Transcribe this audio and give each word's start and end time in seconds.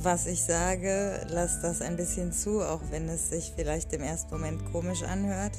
was 0.00 0.26
ich 0.26 0.44
sage, 0.44 1.26
lasst 1.28 1.64
das 1.64 1.82
ein 1.82 1.96
bisschen 1.96 2.32
zu, 2.32 2.62
auch 2.62 2.80
wenn 2.90 3.08
es 3.08 3.30
sich 3.30 3.52
vielleicht 3.54 3.92
im 3.92 4.02
ersten 4.02 4.30
Moment 4.30 4.64
komisch 4.70 5.02
anhört. 5.02 5.56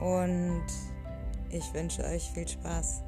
Und 0.00 0.66
ich 1.50 1.72
wünsche 1.72 2.02
euch 2.04 2.24
viel 2.32 2.48
Spaß. 2.48 3.02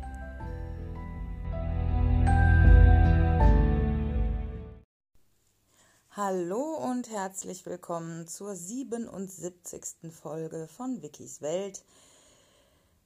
Hallo 6.11 6.77
und 6.77 7.11
herzlich 7.11 7.67
willkommen 7.67 8.29
zur 8.29 8.55
77. 8.55 10.13
Folge 10.13 10.69
von 10.69 11.03
Wikis 11.03 11.43
Welt 11.43 11.85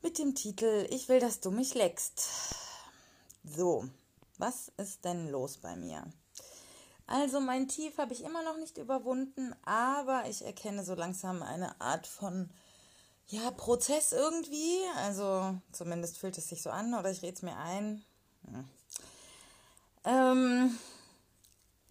mit 0.02 0.18
dem 0.18 0.34
Titel 0.34 0.86
Ich 0.90 1.08
will, 1.08 1.18
dass 1.18 1.40
du 1.40 1.50
mich 1.50 1.74
leckst. 1.74 2.54
So, 3.42 3.88
was 4.38 4.70
ist 4.76 5.04
denn 5.04 5.28
los 5.28 5.56
bei 5.56 5.74
mir? 5.76 6.04
Also 7.10 7.40
mein 7.40 7.66
Tief 7.66 7.98
habe 7.98 8.12
ich 8.12 8.22
immer 8.22 8.44
noch 8.44 8.56
nicht 8.56 8.78
überwunden, 8.78 9.52
aber 9.64 10.28
ich 10.28 10.44
erkenne 10.44 10.84
so 10.84 10.94
langsam 10.94 11.42
eine 11.42 11.80
Art 11.80 12.06
von 12.06 12.48
ja, 13.26 13.50
Prozess 13.50 14.12
irgendwie. 14.12 14.78
Also 14.98 15.58
zumindest 15.72 16.18
fühlt 16.18 16.38
es 16.38 16.48
sich 16.48 16.62
so 16.62 16.70
an 16.70 16.94
oder 16.94 17.10
ich 17.10 17.22
rede 17.22 17.34
es 17.34 17.42
mir 17.42 17.56
ein. 17.56 18.04
Hm. 18.44 18.68
Ähm, 20.04 20.78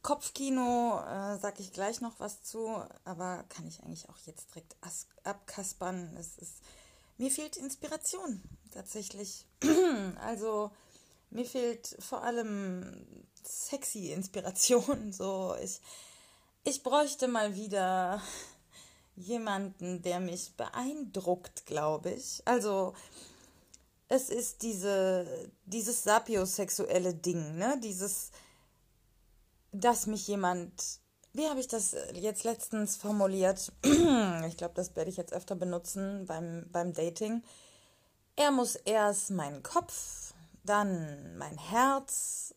Kopfkino 0.03 1.01
äh, 1.01 1.37
sage 1.37 1.63
ich 1.63 1.73
gleich 1.73 1.99
noch 1.99 2.21
was 2.21 2.41
zu, 2.43 2.81
aber 3.03 3.43
kann 3.49 3.67
ich 3.67 3.83
eigentlich 3.83 4.07
auch 4.07 4.17
jetzt 4.25 4.55
direkt 4.55 4.77
abkaspern. 5.25 6.15
Es 6.17 6.37
ist, 6.37 6.61
mir 7.17 7.29
fehlt 7.29 7.57
Inspiration 7.57 8.41
tatsächlich. 8.71 9.45
also 10.21 10.71
mir 11.29 11.43
fehlt 11.43 11.97
vor 11.99 12.23
allem 12.23 13.05
sexy 13.43 14.11
Inspiration. 14.11 15.11
So, 15.13 15.55
ich, 15.61 15.79
ich 16.63 16.83
bräuchte 16.83 17.27
mal 17.27 17.55
wieder 17.55 18.21
jemanden, 19.15 20.01
der 20.01 20.19
mich 20.19 20.55
beeindruckt, 20.55 21.65
glaube 21.65 22.11
ich. 22.11 22.41
Also, 22.45 22.93
es 24.07 24.29
ist 24.29 24.63
diese, 24.63 25.51
dieses 25.65 26.03
sapiosexuelle 26.03 27.13
Ding, 27.13 27.57
ne? 27.57 27.79
Dieses, 27.83 28.31
dass 29.71 30.07
mich 30.07 30.27
jemand, 30.27 30.71
wie 31.33 31.47
habe 31.47 31.59
ich 31.59 31.67
das 31.67 31.95
jetzt 32.13 32.43
letztens 32.43 32.95
formuliert? 32.95 33.71
ich 33.83 34.57
glaube, 34.57 34.73
das 34.73 34.95
werde 34.95 35.11
ich 35.11 35.17
jetzt 35.17 35.33
öfter 35.33 35.55
benutzen 35.55 36.25
beim, 36.25 36.65
beim 36.71 36.93
Dating. 36.93 37.43
Er 38.35 38.51
muss 38.51 38.75
erst 38.75 39.31
meinen 39.31 39.63
Kopf, 39.63 40.33
dann 40.63 41.37
mein 41.37 41.57
Herz 41.57 42.55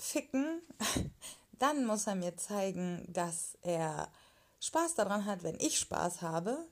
ficken, 0.00 0.62
dann 1.58 1.84
muss 1.86 2.06
er 2.06 2.14
mir 2.14 2.36
zeigen, 2.36 3.04
dass 3.08 3.58
er 3.62 4.08
Spaß 4.60 4.94
daran 4.94 5.26
hat, 5.26 5.42
wenn 5.42 5.58
ich 5.60 5.78
Spaß 5.78 6.22
habe. 6.22 6.66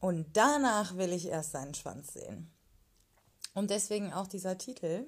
Und 0.00 0.26
danach 0.36 0.96
will 0.96 1.12
ich 1.12 1.26
erst 1.26 1.52
seinen 1.52 1.74
Schwanz 1.74 2.14
sehen. 2.14 2.50
Und 3.54 3.70
deswegen 3.70 4.12
auch 4.12 4.26
dieser 4.26 4.56
Titel. 4.56 5.06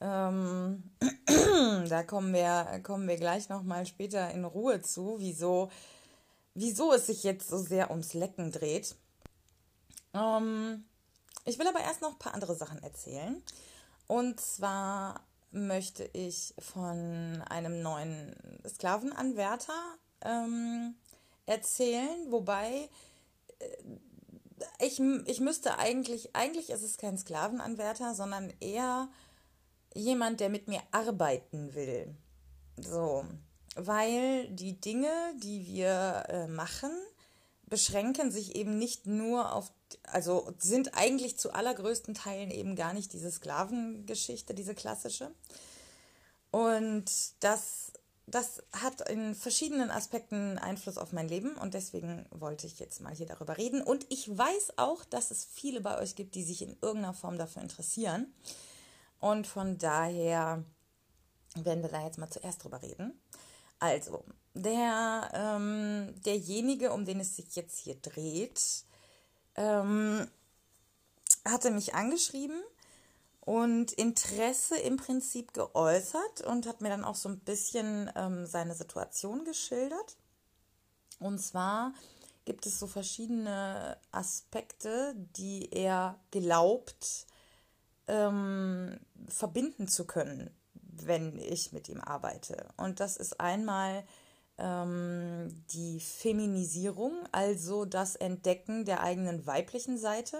Ähm, 0.00 0.90
da 1.88 2.02
kommen 2.02 2.32
wir, 2.34 2.80
kommen 2.82 3.06
wir 3.06 3.16
gleich 3.16 3.48
nochmal 3.48 3.86
später 3.86 4.30
in 4.30 4.44
Ruhe 4.44 4.82
zu, 4.82 5.16
wieso, 5.18 5.70
wieso 6.54 6.92
es 6.92 7.06
sich 7.06 7.22
jetzt 7.22 7.48
so 7.48 7.58
sehr 7.58 7.90
ums 7.90 8.14
Lecken 8.14 8.50
dreht. 8.50 8.96
Ähm, 10.12 10.84
ich 11.44 11.58
will 11.58 11.68
aber 11.68 11.80
erst 11.80 12.02
noch 12.02 12.12
ein 12.12 12.18
paar 12.18 12.34
andere 12.34 12.56
Sachen 12.56 12.82
erzählen. 12.82 13.42
Und 14.06 14.40
zwar 14.40 15.23
möchte 15.54 16.04
ich 16.12 16.54
von 16.58 17.42
einem 17.48 17.80
neuen 17.80 18.34
Sklavenanwärter 18.66 19.96
ähm, 20.22 20.96
erzählen, 21.46 22.30
wobei 22.30 22.88
äh, 23.58 23.66
ich, 24.80 25.00
ich 25.26 25.40
müsste 25.40 25.78
eigentlich, 25.78 26.34
eigentlich 26.34 26.70
ist 26.70 26.82
es 26.82 26.96
kein 26.96 27.18
Sklavenanwärter, 27.18 28.14
sondern 28.14 28.52
eher 28.60 29.08
jemand, 29.94 30.40
der 30.40 30.48
mit 30.48 30.68
mir 30.68 30.80
arbeiten 30.90 31.74
will. 31.74 32.14
So, 32.76 33.24
weil 33.76 34.48
die 34.48 34.80
Dinge, 34.80 35.10
die 35.42 35.66
wir 35.66 36.24
äh, 36.28 36.46
machen, 36.48 36.90
beschränken 37.66 38.30
sich 38.30 38.56
eben 38.56 38.78
nicht 38.78 39.06
nur 39.06 39.52
auf, 39.52 39.72
also 40.04 40.52
sind 40.58 40.94
eigentlich 40.94 41.38
zu 41.38 41.52
allergrößten 41.52 42.14
Teilen 42.14 42.50
eben 42.50 42.76
gar 42.76 42.92
nicht 42.92 43.12
diese 43.12 43.30
Sklavengeschichte, 43.30 44.54
diese 44.54 44.74
klassische. 44.74 45.30
Und 46.50 47.04
das, 47.40 47.92
das 48.26 48.62
hat 48.72 49.08
in 49.08 49.34
verschiedenen 49.34 49.90
Aspekten 49.90 50.58
Einfluss 50.58 50.98
auf 50.98 51.12
mein 51.12 51.28
Leben 51.28 51.56
und 51.56 51.74
deswegen 51.74 52.26
wollte 52.30 52.66
ich 52.66 52.78
jetzt 52.78 53.00
mal 53.00 53.14
hier 53.14 53.26
darüber 53.26 53.58
reden. 53.58 53.82
Und 53.82 54.06
ich 54.08 54.28
weiß 54.28 54.74
auch, 54.76 55.04
dass 55.04 55.30
es 55.30 55.44
viele 55.44 55.80
bei 55.80 55.98
euch 55.98 56.14
gibt, 56.14 56.34
die 56.34 56.44
sich 56.44 56.62
in 56.62 56.76
irgendeiner 56.80 57.14
Form 57.14 57.38
dafür 57.38 57.62
interessieren. 57.62 58.32
Und 59.18 59.46
von 59.46 59.78
daher 59.78 60.64
werden 61.56 61.82
wir 61.82 61.90
da 61.90 62.04
jetzt 62.04 62.18
mal 62.18 62.30
zuerst 62.30 62.62
drüber 62.62 62.82
reden. 62.82 63.18
Also, 63.78 64.24
der, 64.54 65.30
ähm, 65.34 66.14
derjenige, 66.24 66.92
um 66.92 67.04
den 67.04 67.20
es 67.20 67.36
sich 67.36 67.54
jetzt 67.56 67.78
hier 67.78 67.96
dreht, 67.96 68.84
ähm, 69.56 70.28
hatte 71.44 71.70
mich 71.70 71.94
angeschrieben 71.94 72.62
und 73.40 73.92
Interesse 73.92 74.78
im 74.78 74.96
Prinzip 74.96 75.52
geäußert 75.52 76.40
und 76.46 76.66
hat 76.66 76.80
mir 76.80 76.88
dann 76.88 77.04
auch 77.04 77.14
so 77.14 77.28
ein 77.28 77.40
bisschen 77.40 78.10
ähm, 78.16 78.46
seine 78.46 78.74
Situation 78.74 79.44
geschildert. 79.44 80.16
Und 81.18 81.38
zwar 81.38 81.92
gibt 82.44 82.66
es 82.66 82.78
so 82.78 82.86
verschiedene 82.86 83.98
Aspekte, 84.10 85.14
die 85.36 85.70
er 85.72 86.18
glaubt 86.30 87.26
ähm, 88.06 88.98
verbinden 89.28 89.88
zu 89.88 90.06
können, 90.06 90.50
wenn 90.74 91.38
ich 91.38 91.72
mit 91.72 91.88
ihm 91.88 92.00
arbeite. 92.00 92.68
Und 92.76 93.00
das 93.00 93.16
ist 93.16 93.40
einmal 93.40 94.04
ähm, 94.58 95.64
die 95.70 96.00
Feminisierung, 96.00 97.12
also 97.32 97.84
das 97.84 98.16
Entdecken 98.16 98.84
der 98.84 99.02
eigenen 99.02 99.46
weiblichen 99.46 99.98
Seite. 99.98 100.38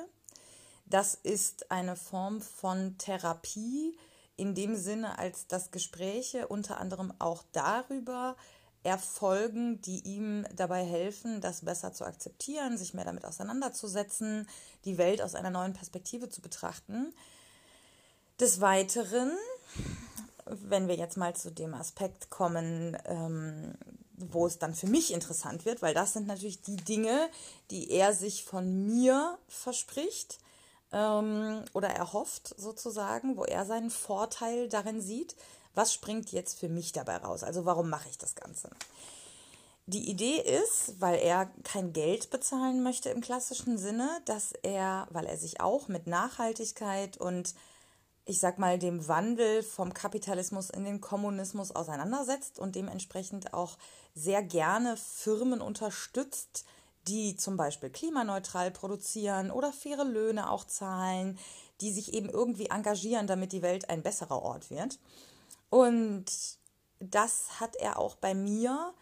Das 0.86 1.14
ist 1.14 1.70
eine 1.70 1.96
Form 1.96 2.40
von 2.40 2.98
Therapie 2.98 3.96
in 4.36 4.54
dem 4.54 4.76
Sinne, 4.76 5.18
als 5.18 5.46
dass 5.46 5.70
Gespräche 5.70 6.48
unter 6.48 6.78
anderem 6.78 7.12
auch 7.18 7.42
darüber 7.52 8.36
erfolgen, 8.82 9.80
die 9.80 10.00
ihm 10.00 10.46
dabei 10.54 10.84
helfen, 10.84 11.40
das 11.40 11.64
besser 11.64 11.92
zu 11.92 12.04
akzeptieren, 12.04 12.76
sich 12.76 12.92
mehr 12.92 13.06
damit 13.06 13.24
auseinanderzusetzen, 13.24 14.46
die 14.84 14.98
Welt 14.98 15.22
aus 15.22 15.34
einer 15.34 15.50
neuen 15.50 15.72
Perspektive 15.72 16.28
zu 16.28 16.42
betrachten. 16.42 17.14
Des 18.40 18.60
Weiteren, 18.60 19.32
wenn 20.44 20.86
wir 20.86 20.96
jetzt 20.96 21.16
mal 21.16 21.34
zu 21.34 21.50
dem 21.50 21.72
Aspekt 21.72 22.28
kommen, 22.28 22.98
ähm, 23.06 23.74
wo 24.16 24.46
es 24.46 24.58
dann 24.58 24.74
für 24.74 24.86
mich 24.86 25.12
interessant 25.12 25.64
wird, 25.64 25.82
weil 25.82 25.94
das 25.94 26.12
sind 26.12 26.26
natürlich 26.26 26.62
die 26.62 26.76
Dinge, 26.76 27.28
die 27.70 27.90
er 27.90 28.14
sich 28.14 28.44
von 28.44 28.86
mir 28.86 29.38
verspricht 29.48 30.38
ähm, 30.92 31.64
oder 31.72 31.88
erhofft 31.88 32.54
sozusagen, 32.56 33.36
wo 33.36 33.44
er 33.44 33.66
seinen 33.66 33.90
Vorteil 33.90 34.68
darin 34.68 35.00
sieht. 35.00 35.34
Was 35.74 35.92
springt 35.92 36.30
jetzt 36.30 36.58
für 36.58 36.68
mich 36.68 36.92
dabei 36.92 37.16
raus? 37.16 37.42
Also 37.42 37.64
warum 37.64 37.90
mache 37.90 38.08
ich 38.08 38.18
das 38.18 38.34
Ganze? 38.36 38.70
Die 39.86 40.08
Idee 40.08 40.38
ist, 40.38 40.98
weil 40.98 41.18
er 41.18 41.50
kein 41.62 41.92
Geld 41.92 42.30
bezahlen 42.30 42.82
möchte 42.82 43.10
im 43.10 43.20
klassischen 43.20 43.76
Sinne, 43.76 44.08
dass 44.24 44.52
er, 44.62 45.06
weil 45.10 45.26
er 45.26 45.36
sich 45.36 45.60
auch 45.60 45.88
mit 45.88 46.06
Nachhaltigkeit 46.06 47.18
und 47.18 47.54
ich 48.26 48.40
sag 48.40 48.58
mal, 48.58 48.78
dem 48.78 49.06
Wandel 49.06 49.62
vom 49.62 49.92
Kapitalismus 49.92 50.70
in 50.70 50.84
den 50.84 51.00
Kommunismus 51.00 51.72
auseinandersetzt 51.72 52.58
und 52.58 52.74
dementsprechend 52.74 53.52
auch 53.52 53.76
sehr 54.14 54.42
gerne 54.42 54.96
Firmen 54.96 55.60
unterstützt, 55.60 56.64
die 57.06 57.36
zum 57.36 57.58
Beispiel 57.58 57.90
klimaneutral 57.90 58.70
produzieren 58.70 59.50
oder 59.50 59.72
faire 59.72 60.04
Löhne 60.04 60.50
auch 60.50 60.64
zahlen, 60.64 61.38
die 61.82 61.92
sich 61.92 62.14
eben 62.14 62.30
irgendwie 62.30 62.66
engagieren, 62.66 63.26
damit 63.26 63.52
die 63.52 63.62
Welt 63.62 63.90
ein 63.90 64.02
besserer 64.02 64.40
Ort 64.42 64.70
wird. 64.70 64.98
Und 65.68 66.24
das 67.00 67.60
hat 67.60 67.76
er 67.76 67.98
auch 67.98 68.14
bei 68.16 68.34
mir 68.34 68.94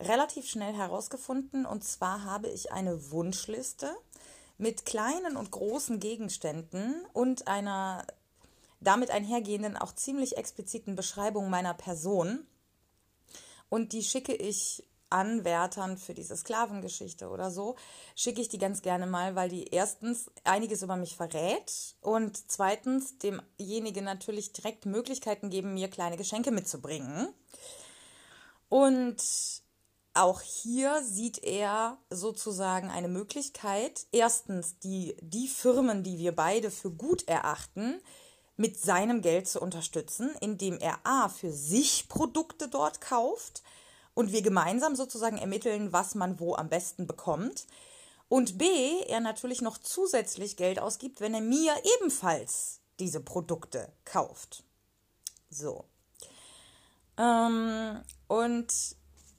relativ 0.00 0.48
schnell 0.48 0.72
herausgefunden. 0.72 1.66
Und 1.66 1.84
zwar 1.84 2.24
habe 2.24 2.48
ich 2.48 2.72
eine 2.72 3.10
Wunschliste 3.10 3.94
mit 4.56 4.86
kleinen 4.86 5.36
und 5.36 5.50
großen 5.50 6.00
Gegenständen 6.00 7.04
und 7.12 7.48
einer 7.48 8.06
damit 8.82 9.10
einhergehenden, 9.10 9.76
auch 9.76 9.94
ziemlich 9.94 10.36
expliziten 10.36 10.96
Beschreibung 10.96 11.50
meiner 11.50 11.74
Person. 11.74 12.46
Und 13.68 13.92
die 13.92 14.02
schicke 14.02 14.34
ich 14.34 14.84
Anwärtern 15.12 15.98
für 15.98 16.14
diese 16.14 16.36
Sklavengeschichte 16.36 17.28
oder 17.28 17.50
so, 17.50 17.76
schicke 18.16 18.40
ich 18.40 18.48
die 18.48 18.58
ganz 18.58 18.82
gerne 18.82 19.06
mal, 19.06 19.34
weil 19.34 19.50
die 19.50 19.68
erstens 19.68 20.30
einiges 20.44 20.82
über 20.82 20.96
mich 20.96 21.16
verrät 21.16 21.94
und 22.00 22.50
zweitens 22.50 23.18
demjenigen 23.18 24.04
natürlich 24.04 24.52
direkt 24.52 24.86
Möglichkeiten 24.86 25.50
geben, 25.50 25.74
mir 25.74 25.88
kleine 25.88 26.16
Geschenke 26.16 26.50
mitzubringen. 26.50 27.28
Und 28.68 29.22
auch 30.14 30.40
hier 30.40 31.02
sieht 31.02 31.42
er 31.42 31.98
sozusagen 32.10 32.90
eine 32.90 33.08
Möglichkeit, 33.08 34.06
erstens 34.12 34.78
die, 34.78 35.16
die 35.20 35.48
Firmen, 35.48 36.02
die 36.02 36.18
wir 36.18 36.34
beide 36.34 36.70
für 36.70 36.90
gut 36.90 37.28
erachten, 37.28 38.00
mit 38.56 38.78
seinem 38.80 39.22
Geld 39.22 39.48
zu 39.48 39.60
unterstützen, 39.60 40.30
indem 40.40 40.78
er 40.78 40.98
A 41.04 41.28
für 41.28 41.52
sich 41.52 42.08
Produkte 42.08 42.68
dort 42.68 43.00
kauft 43.00 43.62
und 44.14 44.32
wir 44.32 44.42
gemeinsam 44.42 44.94
sozusagen 44.94 45.38
ermitteln, 45.38 45.92
was 45.92 46.14
man 46.14 46.38
wo 46.38 46.54
am 46.54 46.68
besten 46.68 47.06
bekommt. 47.06 47.66
Und 48.28 48.58
B, 48.58 48.64
er 49.08 49.20
natürlich 49.20 49.60
noch 49.60 49.78
zusätzlich 49.78 50.56
Geld 50.56 50.78
ausgibt, 50.78 51.20
wenn 51.20 51.34
er 51.34 51.40
mir 51.40 51.74
ebenfalls 51.98 52.80
diese 52.98 53.20
Produkte 53.20 53.92
kauft. 54.04 54.64
So. 55.50 55.84
Ähm, 57.18 58.00
und 58.28 58.72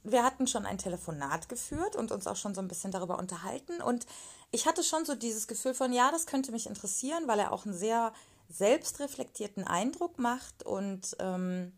wir 0.04 0.24
hatten 0.24 0.48
schon 0.48 0.66
ein 0.66 0.78
Telefonat 0.78 1.50
geführt 1.50 1.96
und 1.96 2.12
uns 2.12 2.28
auch 2.28 2.36
schon 2.36 2.54
so 2.54 2.62
ein 2.62 2.68
bisschen 2.68 2.92
darüber 2.92 3.18
unterhalten. 3.18 3.82
Und 3.82 4.06
ich 4.52 4.68
hatte 4.68 4.84
schon 4.84 5.06
so 5.06 5.16
dieses 5.16 5.48
Gefühl 5.48 5.74
von, 5.74 5.94
ja, 5.94 6.12
das 6.12 6.28
könnte 6.28 6.52
mich 6.52 6.68
interessieren, 6.68 7.28
weil 7.28 7.40
er 7.40 7.52
auch 7.52 7.66
einen 7.66 7.76
sehr 7.76 8.14
selbstreflektierten 8.50 9.66
Eindruck 9.66 10.20
macht 10.20 10.64
und 10.64 11.16
ähm, 11.20 11.74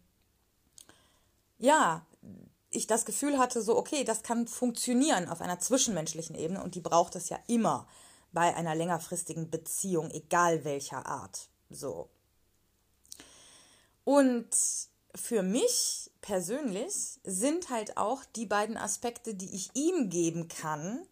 ja, 1.58 2.06
ich 2.70 2.88
das 2.88 3.06
Gefühl 3.06 3.38
hatte, 3.38 3.62
so, 3.62 3.78
okay, 3.78 4.04
das 4.04 4.24
kann 4.24 4.48
funktionieren 4.48 5.30
auf 5.30 5.42
einer 5.42 5.60
zwischenmenschlichen 5.60 6.36
Ebene 6.36 6.64
und 6.64 6.76
die 6.76 6.82
braucht 6.82 7.16
es 7.16 7.30
ja 7.30 7.40
immer 7.48 7.88
bei 8.32 8.54
einer 8.54 8.76
längerfristigen 8.76 9.50
Beziehung, 9.50 10.12
egal 10.12 10.66
welcher 10.66 11.06
Art. 11.06 11.48
So. 11.70 12.10
Und 14.04 14.50
für 15.16 15.42
mich 15.42 16.12
persönlich 16.22 17.20
sind 17.24 17.70
halt 17.70 17.98
auch 17.98 18.26
die 18.36 18.46
beiden 18.46 18.78
Aspekte, 18.78 19.34
die 19.34 19.56
ich 19.56 19.70
ihm 19.74 20.10
geben 20.10 20.48
kann, 20.50 21.08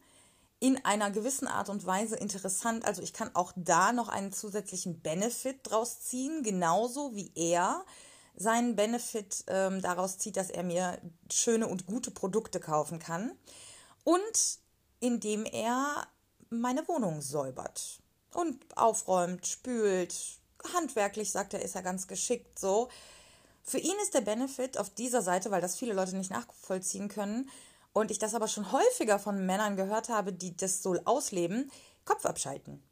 in 0.64 0.86
einer 0.86 1.12
gewissen 1.12 1.50
Art 1.50 1.68
und 1.68 1.86
Weise 1.86 2.16
interessant. 2.16 2.86
Also 2.86 3.02
ich 3.02 3.12
kann 3.12 3.36
auch 3.36 3.52
da 3.58 3.92
noch 3.92 4.08
einen 4.08 4.32
zusätzlichen 4.32 5.02
Benefit 5.02 5.58
draus 5.64 6.00
ziehen, 6.00 6.42
genauso 6.42 7.14
wie 7.18 7.34
er 7.36 7.84
seinen 8.38 8.78
Benefit 8.78 9.44
ähm, 9.48 9.82
daraus 9.82 10.20
zieht, 10.20 10.38
dass 10.38 10.50
er 10.50 10.64
mir 10.64 11.02
schöne 11.30 11.68
und 11.68 11.86
gute 11.86 12.12
Produkte 12.12 12.62
kaufen 12.62 13.00
kann. 13.00 13.34
Und 14.06 14.60
indem 15.02 15.44
er 15.44 16.08
meine 16.50 16.88
Wohnung 16.88 17.22
säubert 17.22 18.00
und 18.34 18.64
aufräumt, 18.78 19.46
spült, 19.46 20.16
handwerklich 20.74 21.30
sagt 21.30 21.54
er, 21.54 21.62
ist 21.62 21.76
er 21.76 21.84
ganz 21.84 22.08
geschickt 22.08 22.58
so. 22.58 22.88
Für 23.64 23.80
ihn 23.80 23.96
ist 24.02 24.14
der 24.14 24.22
Benefit 24.22 24.78
auf 24.78 24.90
dieser 24.92 25.22
Seite, 25.22 25.52
weil 25.52 25.60
das 25.60 25.76
viele 25.76 25.94
Leute 25.94 26.16
nicht 26.16 26.32
nachvollziehen 26.32 27.10
können, 27.10 27.50
und 27.94 28.12
ich 28.12 28.20
das 28.20 28.36
aber 28.36 28.48
schon 28.48 28.72
häufiger 28.72 29.20
von 29.20 29.46
Männern 29.46 29.76
gehört 29.76 30.10
habe, 30.10 30.34
die 30.34 30.56
das 30.58 30.84
so 30.84 30.96
ausleben, 31.06 31.72
Kopf 32.06 32.26
abschalten. 32.26 32.84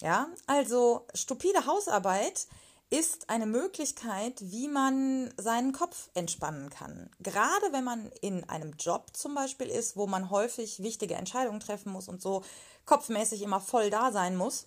Ja, 0.00 0.28
also 0.46 1.06
stupide 1.14 1.66
Hausarbeit 1.66 2.46
ist 2.90 3.30
eine 3.30 3.46
Möglichkeit, 3.46 4.34
wie 4.40 4.68
man 4.68 5.32
seinen 5.36 5.72
Kopf 5.72 6.10
entspannen 6.14 6.68
kann. 6.70 7.10
Gerade 7.20 7.72
wenn 7.72 7.84
man 7.84 8.10
in 8.20 8.48
einem 8.48 8.74
Job 8.78 9.10
zum 9.14 9.34
Beispiel 9.34 9.68
ist, 9.68 9.96
wo 9.96 10.06
man 10.06 10.30
häufig 10.30 10.82
wichtige 10.82 11.14
Entscheidungen 11.14 11.60
treffen 11.60 11.90
muss 11.90 12.08
und 12.08 12.20
so 12.20 12.44
kopfmäßig 12.84 13.42
immer 13.42 13.60
voll 13.60 13.90
da 13.90 14.12
sein 14.12 14.36
muss, 14.36 14.66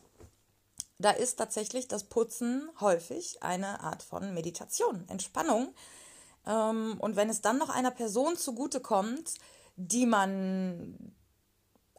da 0.98 1.12
ist 1.12 1.36
tatsächlich 1.36 1.88
das 1.88 2.06
Putzen 2.06 2.70
häufig 2.80 3.44
eine 3.44 3.82
Art 3.82 4.02
von 4.02 4.34
Meditation, 4.34 5.08
Entspannung. 5.08 5.74
Ähm, 6.46 6.98
und 7.00 7.16
wenn 7.16 7.30
es 7.30 7.42
dann 7.42 7.58
noch 7.58 7.70
einer 7.70 7.92
Person 7.92 8.36
zugutekommt, 8.36 9.36
die 9.78 10.06
man 10.06 11.14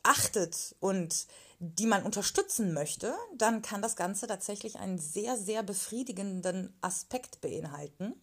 achtet 0.02 0.76
und 0.80 1.26
die 1.60 1.86
man 1.86 2.04
unterstützen 2.04 2.72
möchte, 2.72 3.16
dann 3.36 3.62
kann 3.62 3.82
das 3.82 3.96
Ganze 3.96 4.26
tatsächlich 4.26 4.78
einen 4.78 4.98
sehr, 4.98 5.36
sehr 5.36 5.62
befriedigenden 5.62 6.76
Aspekt 6.80 7.40
beinhalten. 7.40 8.14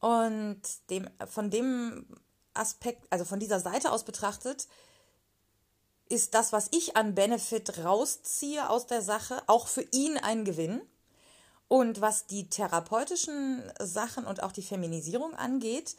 Und 0.00 0.60
dem, 0.90 1.08
von 1.26 1.50
dem 1.50 2.06
Aspekt, 2.54 3.06
also 3.10 3.24
von 3.24 3.40
dieser 3.40 3.60
Seite 3.60 3.90
aus 3.90 4.04
betrachtet, 4.04 4.68
ist 6.08 6.34
das, 6.34 6.52
was 6.52 6.68
ich 6.70 6.96
an 6.96 7.14
Benefit 7.14 7.78
rausziehe 7.84 8.68
aus 8.68 8.86
der 8.86 9.02
Sache, 9.02 9.42
auch 9.46 9.66
für 9.66 9.86
ihn 9.92 10.16
ein 10.18 10.44
Gewinn. 10.44 10.82
Und 11.68 12.00
was 12.00 12.26
die 12.26 12.48
therapeutischen 12.48 13.62
Sachen 13.80 14.26
und 14.26 14.42
auch 14.42 14.52
die 14.52 14.62
Feminisierung 14.62 15.34
angeht, 15.34 15.96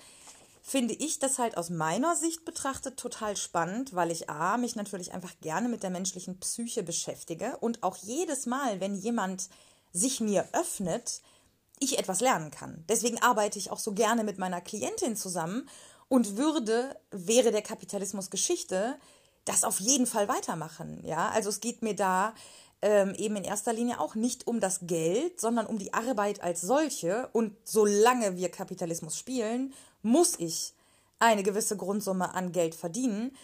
finde 0.68 0.96
ich 0.96 1.20
das 1.20 1.38
halt 1.38 1.58
aus 1.58 1.70
meiner 1.70 2.16
Sicht 2.16 2.44
betrachtet 2.44 2.98
total 2.98 3.38
spannend, 3.38 3.94
weil 3.94 4.10
ich 4.10 4.32
A, 4.32 4.58
mich 4.58 4.76
natürlich 4.76 5.14
einfach 5.14 5.34
gerne 5.40 5.70
mit 5.70 5.84
der 5.84 5.92
menschlichen 5.92 6.40
Psyche 6.40 6.82
beschäftige 6.82 7.58
und 7.58 7.84
auch 7.84 7.98
jedes 7.98 8.48
Mal, 8.48 8.80
wenn 8.80 8.96
jemand 8.96 9.50
sich 9.94 10.22
mir 10.22 10.48
öffnet, 10.54 11.22
ich 11.80 12.00
etwas 12.00 12.20
lernen 12.20 12.50
kann. 12.50 12.84
Deswegen 12.90 13.22
arbeite 13.22 13.60
ich 13.60 13.70
auch 13.70 13.78
so 13.78 13.94
gerne 13.94 14.24
mit 14.24 14.40
meiner 14.40 14.60
Klientin 14.60 15.16
zusammen 15.16 15.70
und 16.08 16.36
würde, 16.36 17.00
wäre 17.12 17.52
der 17.52 17.62
Kapitalismus 17.62 18.32
Geschichte, 18.32 18.96
das 19.46 19.64
auf 19.64 19.80
jeden 19.80 20.08
Fall 20.08 20.28
weitermachen. 20.28 21.00
Ja, 21.06 21.30
also 21.30 21.50
es 21.50 21.60
geht 21.60 21.84
mir 21.84 21.96
da 21.96 22.34
ähm, 22.82 23.14
eben 23.16 23.36
in 23.36 23.44
erster 23.44 23.74
Linie 23.74 24.00
auch 24.00 24.16
nicht 24.16 24.48
um 24.48 24.60
das 24.60 24.80
Geld, 24.88 25.40
sondern 25.40 25.68
um 25.68 25.78
die 25.78 25.94
Arbeit 25.94 26.42
als 26.42 26.62
solche. 26.62 27.30
Und 27.34 27.56
solange 27.64 28.36
wir 28.36 28.50
Kapitalismus 28.50 29.16
spielen, 29.16 29.74
muss 30.06 30.40
ich 30.40 30.74
eine 31.20 31.44
gewisse 31.44 31.76
Grundsumme 31.76 32.34
an 32.34 32.52
Geld 32.52 32.76
verdienen, 32.76 33.36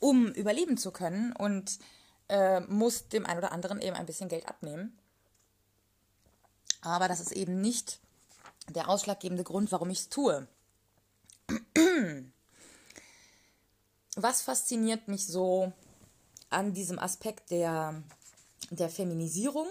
um 0.00 0.28
überleben 0.28 0.76
zu 0.76 0.90
können 0.90 1.32
und 1.32 1.78
äh, 2.28 2.60
muss 2.60 3.08
dem 3.08 3.26
einen 3.26 3.38
oder 3.38 3.52
anderen 3.52 3.80
eben 3.80 3.96
ein 3.96 4.06
bisschen 4.06 4.28
Geld 4.28 4.48
abnehmen. 4.48 4.96
Aber 6.80 7.08
das 7.08 7.20
ist 7.20 7.32
eben 7.32 7.60
nicht 7.60 8.00
der 8.68 8.88
ausschlaggebende 8.88 9.44
Grund, 9.44 9.70
warum 9.72 9.90
ich 9.90 9.98
es 10.00 10.08
tue. 10.08 10.46
Was 14.16 14.42
fasziniert 14.42 15.08
mich 15.08 15.26
so 15.26 15.72
an 16.50 16.72
diesem 16.72 16.98
Aspekt 16.98 17.50
der, 17.50 18.02
der 18.70 18.88
Feminisierung? 18.88 19.68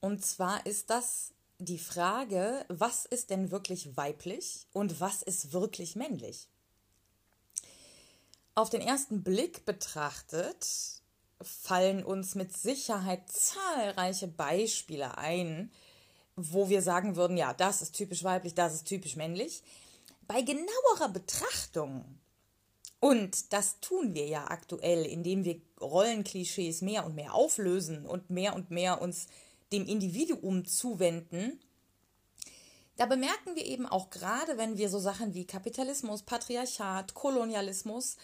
Und 0.00 0.24
zwar 0.24 0.66
ist 0.66 0.90
das 0.90 1.32
die 1.64 1.78
Frage, 1.78 2.64
was 2.68 3.06
ist 3.06 3.30
denn 3.30 3.50
wirklich 3.50 3.96
weiblich 3.96 4.66
und 4.72 5.00
was 5.00 5.22
ist 5.22 5.52
wirklich 5.52 5.96
männlich? 5.96 6.48
Auf 8.54 8.70
den 8.70 8.80
ersten 8.80 9.22
Blick 9.22 9.64
betrachtet 9.64 10.66
fallen 11.40 12.04
uns 12.04 12.34
mit 12.34 12.56
Sicherheit 12.56 13.28
zahlreiche 13.30 14.28
Beispiele 14.28 15.16
ein, 15.18 15.70
wo 16.36 16.68
wir 16.68 16.82
sagen 16.82 17.16
würden, 17.16 17.36
ja, 17.36 17.54
das 17.54 17.82
ist 17.82 17.92
typisch 17.92 18.24
weiblich, 18.24 18.54
das 18.54 18.74
ist 18.74 18.86
typisch 18.86 19.16
männlich. 19.16 19.62
Bei 20.28 20.42
genauerer 20.42 21.08
Betrachtung, 21.12 22.04
und 23.00 23.52
das 23.52 23.80
tun 23.80 24.14
wir 24.14 24.26
ja 24.26 24.46
aktuell, 24.48 25.04
indem 25.04 25.44
wir 25.44 25.60
Rollenklischees 25.80 26.82
mehr 26.82 27.04
und 27.04 27.16
mehr 27.16 27.34
auflösen 27.34 28.06
und 28.06 28.30
mehr 28.30 28.54
und 28.54 28.70
mehr 28.70 29.02
uns 29.02 29.26
dem 29.72 29.86
Individuum 29.86 30.64
zuwenden, 30.64 31.60
da 32.96 33.06
bemerken 33.06 33.56
wir 33.56 33.64
eben 33.64 33.86
auch 33.86 34.10
gerade, 34.10 34.58
wenn 34.58 34.76
wir 34.76 34.88
so 34.88 34.98
Sachen 34.98 35.34
wie 35.34 35.46
Kapitalismus, 35.46 36.22
Patriarchat, 36.22 37.14
Kolonialismus 37.14 38.16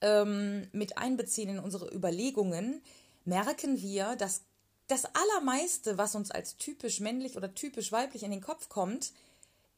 ähm, 0.00 0.68
mit 0.72 0.98
einbeziehen 0.98 1.50
in 1.50 1.58
unsere 1.58 1.94
Überlegungen, 1.94 2.82
merken 3.24 3.80
wir, 3.80 4.16
dass 4.16 4.42
das 4.88 5.04
Allermeiste, 5.04 5.98
was 5.98 6.14
uns 6.14 6.30
als 6.30 6.56
typisch 6.56 7.00
männlich 7.00 7.36
oder 7.36 7.54
typisch 7.54 7.92
weiblich 7.92 8.22
in 8.22 8.30
den 8.30 8.40
Kopf 8.40 8.68
kommt, 8.68 9.12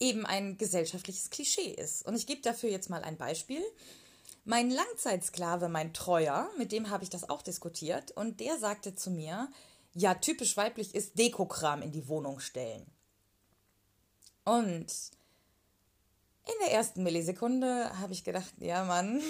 eben 0.01 0.27
ein 0.27 0.59
gesellschaftliches 0.59 1.31
Klischee 1.31 1.71
ist. 1.73 2.07
Und 2.07 2.15
ich 2.15 2.27
gebe 2.27 2.43
dafür 2.43 2.71
jetzt 2.71 2.91
mal 2.91 3.03
ein 3.03 3.17
Beispiel. 3.17 3.63
Mein 4.45 4.71
Langzeitsklave, 4.71 5.69
mein 5.69 5.93
Treuer, 5.93 6.51
mit 6.57 6.73
dem 6.73 6.91
habe 6.91 7.05
ich 7.05 7.11
das 7.11 7.29
auch 7.29 7.43
diskutiert, 7.43 8.13
und 8.13 8.41
der 8.41 8.59
sagte 8.59 8.95
zu 8.95 9.11
mir, 9.11 9.49
ja, 9.99 10.15
typisch 10.15 10.57
weiblich 10.57 10.95
ist 10.95 11.19
Dekokram 11.19 11.83
in 11.83 11.91
die 11.91 12.07
Wohnung 12.07 12.39
stellen. 12.39 12.87
Und 14.45 14.87
In 16.47 16.55
der 16.65 16.73
ersten 16.73 17.03
Millisekunde 17.03 17.91
habe 17.99 18.15
ich 18.15 18.25
gedacht, 18.25 18.55
ja 18.59 18.85
Mann, 18.85 19.21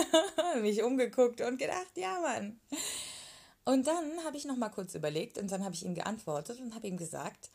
mich 0.62 0.82
umgeguckt 0.82 1.42
und 1.42 1.58
gedacht, 1.58 1.96
ja 1.96 2.20
Mann. 2.20 2.60
Und 3.64 3.86
dann 3.86 4.24
habe 4.24 4.36
ich 4.36 4.46
noch 4.46 4.56
mal 4.56 4.70
kurz 4.70 4.94
überlegt 4.94 5.36
und 5.36 5.52
dann 5.52 5.64
habe 5.64 5.74
ich 5.74 5.84
ihm 5.84 5.94
geantwortet 5.94 6.60
und 6.60 6.74
habe 6.74 6.86
ihm 6.86 6.96
gesagt, 6.96 7.50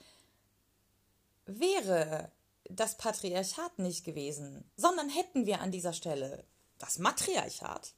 wäre 1.46 2.32
das 2.70 2.98
Patriarchat 2.98 3.80
nicht 3.80 4.04
gewesen, 4.04 4.70
sondern 4.76 5.10
hätten 5.10 5.48
wir 5.48 5.62
an 5.62 5.72
dieser 5.72 5.94
Stelle 5.94 6.44
das 6.78 7.00
Matriarchat 7.00 7.94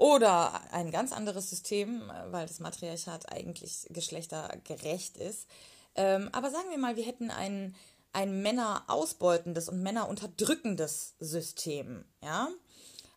oder 0.00 0.62
ein 0.72 0.90
ganz 0.90 1.12
anderes 1.12 1.50
System, 1.50 2.10
weil 2.30 2.46
das 2.46 2.58
Matriarchat 2.58 3.30
eigentlich 3.30 3.86
geschlechtergerecht 3.90 5.18
ist. 5.18 5.46
Ähm, 5.94 6.30
aber 6.32 6.50
sagen 6.50 6.70
wir 6.70 6.78
mal, 6.78 6.96
wir 6.96 7.04
hätten 7.04 7.30
ein, 7.30 7.76
ein 8.14 8.40
Männer-ausbeutendes 8.40 9.68
und 9.68 9.82
Männer-unterdrückendes 9.82 11.16
System, 11.20 12.06
ja. 12.22 12.48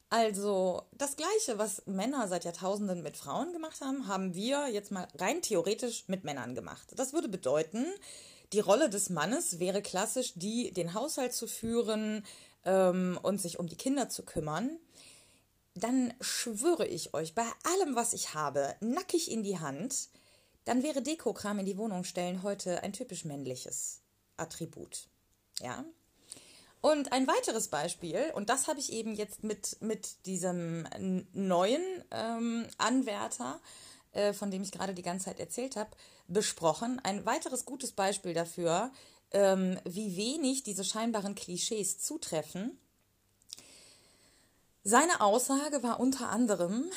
Also 0.09 0.83
das 0.91 1.15
Gleiche, 1.15 1.57
was 1.57 1.83
Männer 1.85 2.27
seit 2.27 2.43
Jahrtausenden 2.43 3.01
mit 3.01 3.15
Frauen 3.15 3.53
gemacht 3.53 3.79
haben, 3.79 4.07
haben 4.07 4.35
wir 4.35 4.67
jetzt 4.67 4.91
mal 4.91 5.07
rein 5.17 5.41
theoretisch 5.41 6.03
mit 6.07 6.25
Männern 6.25 6.53
gemacht. 6.53 6.89
Das 6.97 7.13
würde 7.13 7.29
bedeuten, 7.29 7.85
die 8.51 8.59
Rolle 8.59 8.89
des 8.89 9.09
Mannes 9.09 9.57
wäre 9.57 9.81
klassisch 9.81 10.33
die, 10.35 10.73
den 10.73 10.93
Haushalt 10.93 11.33
zu 11.33 11.47
führen 11.47 12.25
ähm, 12.65 13.17
und 13.23 13.41
sich 13.41 13.57
um 13.57 13.67
die 13.67 13.77
Kinder 13.77 14.09
zu 14.09 14.23
kümmern. 14.23 14.77
Dann 15.75 16.13
schwöre 16.21 16.85
ich 16.85 17.13
euch, 17.13 17.33
bei 17.33 17.45
allem, 17.63 17.95
was 17.95 18.13
ich 18.13 18.33
habe, 18.33 18.75
nackig 18.79 19.31
in 19.31 19.43
die 19.43 19.59
Hand, 19.59 20.09
dann 20.65 20.83
wäre 20.83 21.01
Dekokram 21.01 21.59
in 21.59 21.65
die 21.65 21.77
Wohnung 21.77 22.03
stellen 22.03 22.43
heute 22.43 22.83
ein 22.83 22.93
typisch 22.93 23.25
männliches 23.25 24.01
Attribut. 24.37 25.07
Ja, 25.59 25.83
und 26.85 27.13
ein 27.13 27.27
weiteres 27.27 27.69
Beispiel, 27.69 28.29
und 28.35 28.49
das 28.49 28.67
habe 28.67 28.81
ich 28.81 28.91
eben 28.91 29.15
jetzt 29.15 29.41
mit, 29.41 29.77
mit 29.79 30.25
diesem 30.25 30.85
neuen 31.31 31.81
ähm, 32.11 32.67
Anwärter, 32.77 33.61
äh, 34.11 34.33
von 34.33 34.51
dem 34.51 34.63
ich 34.63 34.73
gerade 34.73 34.93
die 34.93 35.01
ganze 35.01 35.27
Zeit 35.27 35.39
erzählt 35.39 35.77
habe, 35.77 35.91
besprochen. 36.27 36.99
Ein 37.01 37.25
weiteres 37.25 37.63
gutes 37.63 37.93
Beispiel 37.93 38.33
dafür, 38.33 38.91
ähm, 39.31 39.79
wie 39.85 40.17
wenig 40.17 40.63
diese 40.63 40.83
scheinbaren 40.83 41.35
Klischees 41.35 41.99
zutreffen. 41.99 42.77
Seine 44.83 45.21
Aussage 45.21 45.81
war 45.81 46.01
unter 46.01 46.29
anderem, 46.29 46.91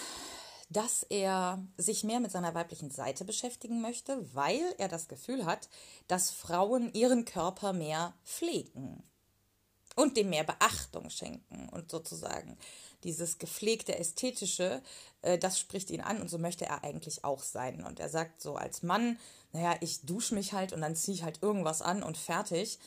dass 0.69 1.05
er 1.05 1.64
sich 1.76 2.02
mehr 2.02 2.19
mit 2.19 2.33
seiner 2.33 2.52
weiblichen 2.52 2.90
Seite 2.90 3.25
beschäftigen 3.25 3.81
möchte, 3.81 4.35
weil 4.35 4.61
er 4.78 4.88
das 4.88 5.07
Gefühl 5.07 5.47
hat, 5.47 5.69
dass 6.09 6.31
Frauen 6.31 6.93
ihren 6.95 7.25
Körper 7.25 7.73
mehr 7.73 8.14
pflegen 8.25 9.05
und 9.95 10.16
dem 10.16 10.31
mehr 10.31 10.43
Beachtung 10.43 11.11
schenken 11.11 11.69
und 11.69 11.93
sozusagen 11.93 12.59
dieses 13.05 13.38
gepflegte 13.38 13.97
ästhetische, 13.97 14.83
äh, 15.23 15.38
das 15.38 15.61
spricht 15.61 15.90
ihn 15.90 16.00
an 16.00 16.21
und 16.21 16.28
so 16.28 16.38
möchte 16.38 16.66
er 16.66 16.83
eigentlich 16.83 17.25
auch 17.25 17.43
sein. 17.43 17.85
Und 17.85 18.00
er 18.00 18.09
sagt 18.09 18.43
so 18.43 18.57
als 18.57 18.83
Mann, 18.83 19.16
naja, 19.52 19.76
ich 19.81 20.05
dusche 20.05 20.35
mich 20.35 20.52
halt 20.52 20.73
und 20.73 20.81
dann 20.81 20.97
ziehe 20.97 21.14
ich 21.14 21.23
halt 21.23 21.40
irgendwas 21.40 21.83
an 21.83 22.02
und 22.02 22.16
fertig. 22.19 22.81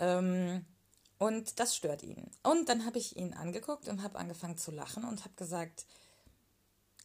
Ähm, 0.00 0.66
und 1.20 1.60
das 1.60 1.76
stört 1.76 2.02
ihn. 2.02 2.30
Und 2.42 2.70
dann 2.70 2.86
habe 2.86 2.98
ich 2.98 3.16
ihn 3.16 3.34
angeguckt 3.34 3.88
und 3.88 4.02
habe 4.02 4.18
angefangen 4.18 4.56
zu 4.56 4.70
lachen 4.70 5.04
und 5.04 5.20
habe 5.20 5.34
gesagt, 5.36 5.84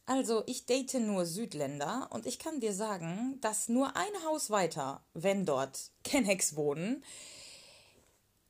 also 0.06 0.42
ich 0.46 0.64
date 0.64 0.94
nur 0.94 1.26
Südländer 1.26 2.08
und 2.10 2.26
ich 2.26 2.38
kann 2.38 2.58
dir 2.58 2.72
sagen, 2.72 3.38
dass 3.42 3.68
nur 3.68 3.94
ein 3.94 4.24
Haus 4.24 4.48
weiter, 4.50 5.04
wenn 5.12 5.44
dort 5.44 5.90
Kennex 6.02 6.56
wohnen, 6.56 7.04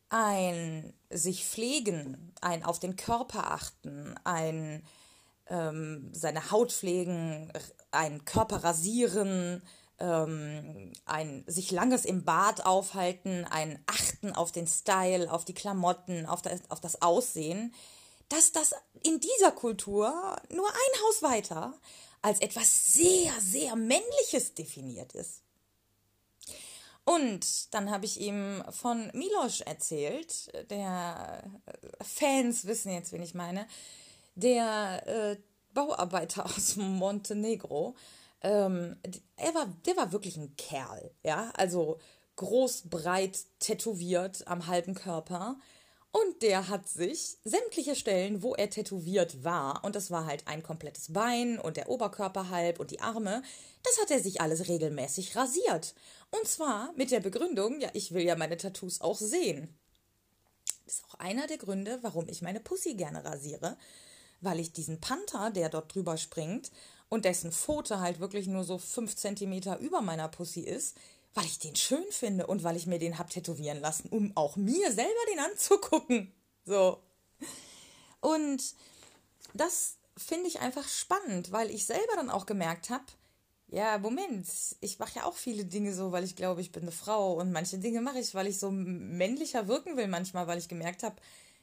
ein 0.09 0.95
sich 1.11 1.45
pflegen, 1.45 2.33
ein 2.41 2.63
auf 2.63 2.79
den 2.79 2.95
Körper 2.95 3.51
achten, 3.51 4.15
ein 4.23 4.85
ähm, 5.49 6.11
seine 6.13 6.53
Haut 6.53 6.71
pflegen, 6.73 7.53
ein 7.91 8.25
Körper 8.25 8.63
rasieren, 8.63 9.63
ähm, 9.99 10.93
ein 11.05 11.45
sich 11.47 11.71
langes 11.71 12.05
im 12.05 12.25
Bad 12.25 12.65
aufhalten, 12.67 13.45
ein 13.45 13.83
Achten 13.87 14.33
auf 14.33 14.53
den 14.53 14.67
Style, 14.67 15.33
auf 15.33 15.45
die 15.45 15.55
Klamotten, 15.55 16.27
auf 16.27 16.43
das, 16.43 16.61
auf 16.71 16.81
das 16.81 17.03
Aussehen, 17.03 17.75
dass 18.29 18.53
das 18.53 18.75
in 19.03 19.21
dieser 19.21 19.53
Kultur 19.53 20.37
nur 20.51 20.69
ein 20.69 21.01
Haus 21.07 21.23
weiter 21.23 21.75
als 22.23 22.41
etwas 22.41 22.93
sehr, 22.93 23.33
sehr 23.41 23.77
Männliches 23.77 24.55
definiert 24.55 25.13
ist. 25.13 25.43
Und 27.05 27.73
dann 27.73 27.91
habe 27.93 28.05
ich 28.05 28.21
ihm 28.21 28.65
von 28.71 29.13
Miloš 29.15 29.61
erzählt, 29.61 30.51
der 30.71 31.45
äh, 31.67 32.05
Fans 32.05 32.67
wissen 32.67 32.93
jetzt, 32.93 33.13
wen 33.13 33.23
ich 33.23 33.35
meine, 33.35 33.69
der 34.35 35.07
äh, 35.07 35.37
Bauarbeiter 35.73 36.45
aus 36.47 36.75
Montenegro. 36.75 37.95
Ähm, 38.47 38.97
er 39.35 39.55
war, 39.55 39.67
der 39.87 39.97
war 39.97 40.13
wirklich 40.13 40.37
ein 40.37 40.55
Kerl, 40.57 41.11
ja, 41.25 41.51
also 41.57 41.99
groß, 42.37 42.83
breit, 42.89 43.41
tätowiert 43.59 44.47
am 44.47 44.69
halben 44.69 44.95
Körper. 44.95 45.59
Und 46.13 46.43
der 46.43 46.69
hat 46.69 46.89
sich 46.89 47.39
sämtliche 47.45 47.97
Stellen, 47.97 48.43
wo 48.43 48.55
er 48.55 48.71
tätowiert 48.71 49.43
war, 49.43 49.85
und 49.85 49.97
das 49.97 50.13
war 50.13 50.27
halt 50.27 50.47
ein 50.47 50.63
komplettes 50.63 51.13
Bein 51.13 51.59
und 51.59 51.77
der 51.77 51.89
Oberkörper 51.89 52.49
halb 52.49 52.79
und 52.79 52.93
die 52.93 53.01
Arme, 53.01 53.43
das 53.83 54.01
hat 54.01 54.13
er 54.13 54.21
sich 54.21 54.41
alles 54.41 54.69
regelmäßig 54.69 55.35
rasiert. 55.35 55.95
Und 56.31 56.47
zwar 56.47 56.93
mit 56.95 57.11
der 57.11 57.21
Begründung, 57.21 57.81
ja, 57.81 57.91
ich 57.95 58.15
will 58.15 58.23
ja 58.23 58.37
meine 58.37 58.57
Tattoos 58.57 59.01
auch 59.01 59.19
sehen. 59.19 59.77
Das 60.85 60.95
ist 60.95 61.05
auch 61.05 61.15
einer 61.15 61.49
der 61.49 61.59
Gründe, 61.59 61.99
warum 62.03 62.29
ich 62.29 62.43
meine 62.43 62.61
Pussy 62.61 62.95
gerne 62.95 63.25
rasiere, 63.25 63.77
weil 64.41 64.61
ich 64.61 64.73
diesen 64.73 65.01
Panther, 65.01 65.51
der 65.51 65.69
dort 65.69 65.93
drüber 65.93 66.17
springt 66.17 66.71
und 67.09 67.25
dessen 67.25 67.53
Pfote 67.53 68.01
halt 68.01 68.21
wirklich 68.21 68.47
nur 68.47 68.65
so 68.65 68.79
fünf 68.79 69.17
Zentimeter 69.17 69.79
über 69.79 70.01
meiner 70.01 70.29
Pussy 70.29 70.61
ist, 70.61 70.97
weil 71.35 71.45
ich 71.45 71.59
den 71.59 71.77
schön 71.77 72.05
finde 72.11 72.47
und 72.47 72.65
weil 72.65 72.77
ich 72.77 72.87
mir 72.87 72.99
den 72.99 73.19
hab 73.19 73.31
tätowieren 73.31 73.81
lassen, 73.81 74.09
um 74.09 74.33
auch 74.37 74.57
mir 74.57 74.93
selber 74.93 75.11
den 75.31 75.39
anzugucken. 75.41 76.33
So. 76.65 77.03
Und 78.21 78.63
das 79.55 79.99
finde 80.17 80.49
ich 80.49 80.61
einfach 80.61 80.89
spannend, 80.89 81.53
weil 81.53 81.71
ich 81.71 81.85
selber 81.85 82.17
dann 82.17 82.31
auch 82.31 82.47
gemerkt 82.47 82.91
habe, 82.91 83.05
ja, 83.69 83.99
Moment, 83.99 84.47
ich 84.81 84.99
mache 84.99 85.17
ja 85.17 85.25
auch 85.25 85.35
viele 85.35 85.65
Dinge 85.65 85.93
so, 85.93 86.13
weil 86.13 86.25
ich 86.25 86.37
glaube, 86.37 86.61
ich 86.61 86.71
bin 86.73 86.83
eine 86.83 86.93
Frau 86.93 87.35
und 87.35 87.53
manche 87.53 87.79
Dinge 87.79 88.01
mache 88.01 88.21
ich, 88.21 88.35
weil 88.35 88.47
ich 88.47 88.59
so 88.59 88.71
männlicher 88.71 89.67
wirken 89.67 89.97
will 89.97 90.07
manchmal, 90.07 90.47
weil 90.47 90.59
ich 90.59 90.69
gemerkt 90.69 91.03
habe, 91.03 91.17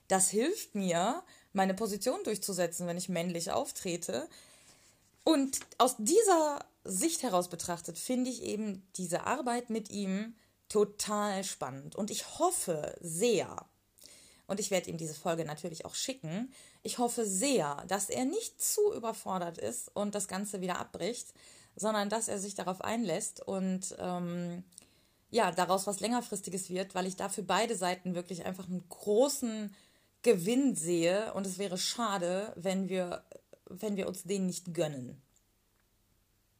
das 0.09 0.29
hilft 0.29 0.75
mir, 0.75 1.23
meine 1.53 1.73
Position 1.73 2.21
durchzusetzen, 2.23 2.87
wenn 2.87 2.97
ich 2.97 3.07
männlich 3.07 3.51
auftrete. 3.51 4.27
Und 5.23 5.59
aus 5.77 5.95
dieser 5.97 6.65
Sicht 6.83 7.23
heraus 7.23 7.49
betrachtet, 7.49 7.97
finde 7.97 8.29
ich 8.29 8.43
eben 8.43 8.85
diese 8.95 9.25
Arbeit 9.25 9.69
mit 9.69 9.89
ihm 9.89 10.35
total 10.69 11.43
spannend. 11.43 11.95
Und 11.95 12.11
ich 12.11 12.39
hoffe 12.39 12.95
sehr, 12.99 13.65
und 14.47 14.59
ich 14.59 14.71
werde 14.71 14.89
ihm 14.89 14.97
diese 14.97 15.13
Folge 15.13 15.45
natürlich 15.45 15.85
auch 15.85 15.95
schicken, 15.95 16.51
ich 16.81 16.97
hoffe 16.97 17.25
sehr, 17.25 17.83
dass 17.87 18.09
er 18.09 18.25
nicht 18.25 18.61
zu 18.61 18.93
überfordert 18.93 19.57
ist 19.57 19.95
und 19.95 20.15
das 20.15 20.27
Ganze 20.27 20.61
wieder 20.61 20.79
abbricht, 20.79 21.27
sondern 21.75 22.09
dass 22.09 22.27
er 22.27 22.39
sich 22.39 22.55
darauf 22.55 22.81
einlässt 22.81 23.41
und 23.41 23.95
ähm, 23.99 24.63
ja, 25.31 25.51
daraus 25.51 25.87
was 25.87 25.99
längerfristiges 25.99 26.69
wird, 26.69 26.93
weil 26.93 27.07
ich 27.07 27.15
da 27.15 27.29
für 27.29 27.41
beide 27.41 27.75
Seiten 27.75 28.13
wirklich 28.13 28.45
einfach 28.45 28.67
einen 28.67 28.87
großen 28.89 29.73
Gewinn 30.21 30.75
sehe 30.75 31.33
und 31.33 31.47
es 31.47 31.57
wäre 31.57 31.77
schade, 31.77 32.53
wenn 32.55 32.89
wir, 32.89 33.23
wenn 33.81 33.95
wir 33.95 34.07
uns 34.07 34.23
den 34.23 34.45
nicht 34.45 34.73
gönnen. 34.73 35.21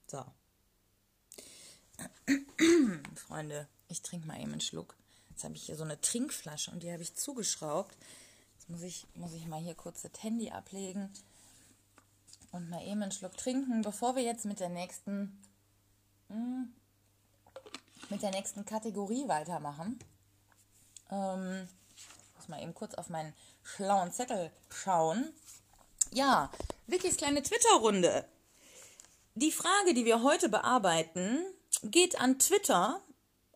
So. 0.07 0.23
Freunde, 3.15 3.67
ich 3.87 4.01
trinke 4.01 4.27
mal 4.27 4.39
eben 4.39 4.51
einen 4.51 4.61
Schluck. 4.61 4.95
Jetzt 5.29 5.43
habe 5.43 5.55
ich 5.55 5.63
hier 5.63 5.75
so 5.75 5.83
eine 5.83 5.99
Trinkflasche 5.99 6.71
und 6.71 6.83
die 6.83 6.91
habe 6.91 7.03
ich 7.03 7.15
zugeschraubt. 7.15 7.95
Jetzt 8.55 8.69
muss 8.69 8.81
ich, 8.81 9.07
muss 9.15 9.33
ich 9.33 9.47
mal 9.47 9.59
hier 9.59 9.75
kurz 9.75 10.01
das 10.01 10.11
Handy 10.21 10.51
ablegen 10.51 11.09
und 12.51 12.69
mal 12.69 12.83
eben 12.83 13.01
einen 13.01 13.11
Schluck 13.11 13.35
trinken, 13.37 13.81
bevor 13.81 14.15
wir 14.15 14.23
jetzt 14.23 14.45
mit 14.45 14.59
der 14.59 14.69
nächsten 14.69 15.41
hm, 16.29 16.73
mit 18.09 18.21
der 18.21 18.31
nächsten 18.31 18.65
Kategorie 18.65 19.27
weitermachen. 19.27 19.99
Ähm, 21.09 21.67
muss 22.35 22.47
mal 22.47 22.61
eben 22.61 22.73
kurz 22.73 22.93
auf 22.95 23.09
meinen 23.09 23.33
schlauen 23.63 24.11
Zettel 24.11 24.51
schauen. 24.69 25.31
Ja, 26.13 26.51
Vickys 26.85 27.17
kleine 27.17 27.41
Twitter-Runde. 27.41 28.25
Die 29.33 29.51
Frage, 29.51 29.95
die 29.95 30.05
wir 30.05 30.21
heute 30.21 30.47
bearbeiten, 30.47 31.43
geht 31.81 32.21
an 32.21 32.37
Twitter 32.37 33.01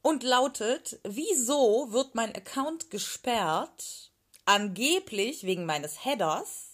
und 0.01 0.23
lautet, 0.23 0.99
wieso 1.03 1.91
wird 1.91 2.15
mein 2.15 2.33
Account 2.33 2.89
gesperrt? 2.89 4.11
Angeblich 4.45 5.43
wegen 5.43 5.65
meines 5.65 6.03
Headers 6.03 6.67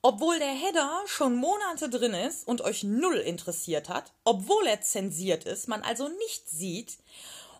obwohl 0.00 0.38
der 0.38 0.52
Header 0.52 1.02
schon 1.06 1.34
Monate 1.36 1.90
drin 1.90 2.14
ist 2.14 2.46
und 2.46 2.60
euch 2.60 2.84
null 2.84 3.16
interessiert 3.16 3.88
hat, 3.88 4.12
obwohl 4.24 4.66
er 4.66 4.80
zensiert 4.80 5.44
ist, 5.44 5.66
man 5.66 5.82
also 5.82 6.08
nicht 6.08 6.48
sieht 6.48 6.98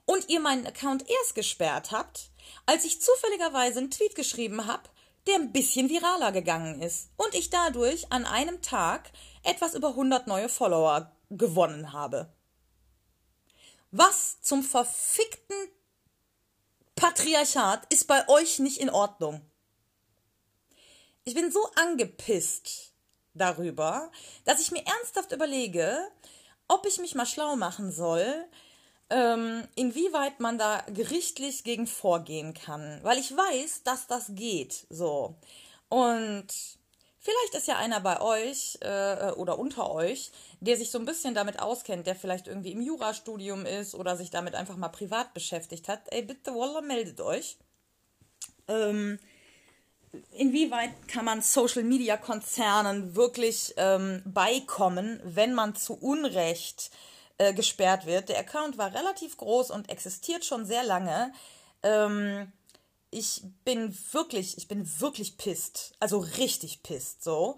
und 0.05 0.29
ihr 0.29 0.41
meinen 0.41 0.67
Account 0.67 1.05
erst 1.11 1.35
gesperrt 1.35 1.91
habt, 1.91 2.31
als 2.65 2.85
ich 2.85 3.03
zufälligerweise 3.03 3.81
einen 3.81 3.91
Tweet 3.91 4.15
geschrieben 4.15 4.67
habe, 4.67 4.89
der 5.29 5.37
ein 5.37 5.53
bisschen 5.53 5.89
viraler 5.89 6.33
gegangen 6.33 6.81
ist 6.83 7.11
und 7.17 7.35
ich 7.35 7.51
dadurch 7.51 8.11
an 8.11 8.25
einem 8.25 8.63
Tag 8.63 9.13
etwas 9.43 9.75
über 9.75 9.91
100 9.91 10.27
neue 10.27 10.49
Follower 10.49 11.13
gewonnen 11.31 11.93
habe. 11.93 12.33
Was 13.91 14.41
zum 14.41 14.63
verfickten 14.63 15.57
Patriarchat 16.97 17.93
ist 17.93 18.07
bei 18.07 18.29
euch 18.29 18.59
nicht 18.59 18.79
in 18.79 18.91
Ordnung? 18.91 19.43
Ich 21.25 21.35
bin 21.35 21.53
so 21.53 21.61
angepisst 21.77 22.93
darüber, 23.35 24.11
dass 24.45 24.61
ich 24.61 24.73
mir 24.73 24.85
ernsthaft 24.85 25.33
überlege, 25.33 25.97
ob 26.69 26.87
ich 26.87 26.99
mich 26.99 27.15
mal 27.15 27.27
schlau 27.27 27.57
machen 27.57 27.93
soll, 27.93 28.49
ähm, 29.11 29.67
inwieweit 29.75 30.41
man 30.41 30.59
da 30.59 30.85
gerichtlich 30.93 31.65
gegen 31.65 31.87
vorgehen 31.87 32.55
kann. 32.55 33.01
Weil 33.03 33.19
ich 33.19 33.35
weiß, 33.35 33.83
dass 33.85 34.07
das 34.07 34.27
geht. 34.35 34.87
So. 34.91 35.35
Und 35.89 36.47
vielleicht 37.19 37.55
ist 37.55 37.69
ja 37.69 37.77
einer 37.77 38.01
bei 38.01 38.21
euch 38.21 38.79
äh, 38.83 39.33
oder 39.33 39.59
unter 39.59 39.91
euch, 39.91 40.31
der 40.61 40.77
sich 40.77 40.91
so 40.91 40.99
ein 40.99 41.07
bisschen 41.07 41.35
damit 41.35 41.59
auskennt, 41.59 42.07
der 42.07 42.17
vielleicht 42.17 42.49
irgendwie 42.49 42.73
im 42.73 42.83
Jurastudium 42.83 43.65
ist 43.65 43.95
oder 43.95 44.17
sich 44.17 44.31
damit 44.31 44.55
einfach 44.55 44.77
mal 44.77 44.89
privat 44.89 45.33
beschäftigt 45.35 45.89
hat. 45.89 46.01
Ey, 46.11 46.23
bitte, 46.23 46.55
Wallah, 46.55 46.83
meldet 46.83 47.21
euch. 47.21 47.57
Ähm, 48.67 49.19
inwieweit 50.37 50.91
kann 51.09 51.25
man 51.25 51.41
Social 51.41 51.85
Media 51.85 52.19
Konzernen 52.19 53.17
wirklich 53.17 53.73
ähm, 53.79 54.23
beikommen, 54.27 55.21
wenn 55.25 55.55
man 55.55 55.75
zu 55.75 55.95
Unrecht 55.95 56.91
äh, 57.39 57.55
gesperrt 57.55 58.07
wird? 58.07 58.29
Der 58.29 58.39
Account 58.39 58.79
war 58.79 58.95
relativ 58.95 59.37
groß 59.37 59.71
und 59.71 59.91
existiert 59.91 60.45
schon 60.45 60.67
sehr 60.67 60.85
lange. 60.85 61.33
Ähm, 61.83 62.53
ich 63.11 63.43
bin 63.65 63.97
wirklich, 64.13 64.59
ich 64.59 64.69
bin 64.69 65.01
wirklich 65.01 65.39
pisst. 65.39 65.95
Also 66.01 66.19
richtig 66.19 66.83
pisst 66.83 67.25
so. 67.25 67.57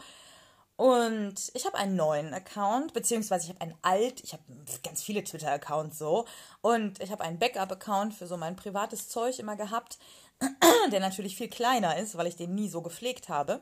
Und 0.77 1.51
ich 1.53 1.67
habe 1.67 1.77
einen 1.77 1.95
neuen 1.95 2.33
Account, 2.33 2.95
beziehungsweise 2.95 3.45
ich 3.45 3.51
habe 3.51 3.61
einen 3.61 3.77
alt, 3.83 4.25
ich 4.25 4.33
habe 4.33 4.43
ganz 4.83 5.03
viele 5.03 5.23
Twitter-Accounts 5.23 5.99
so. 5.99 6.25
Und 6.63 7.03
ich 7.03 7.11
habe 7.11 7.23
einen 7.23 7.39
Backup-Account 7.39 8.15
für 8.15 8.27
so 8.27 8.39
mein 8.39 8.57
privates 8.57 9.09
Zeug 9.09 9.39
immer 9.39 9.57
gehabt. 9.57 9.99
der 10.91 11.01
natürlich 11.01 11.37
viel 11.37 11.51
kleiner 11.51 11.99
ist, 11.99 12.17
weil 12.17 12.27
ich 12.27 12.37
den 12.37 12.55
nie 12.55 12.69
so 12.69 12.81
gepflegt 12.81 13.29
habe. 13.29 13.61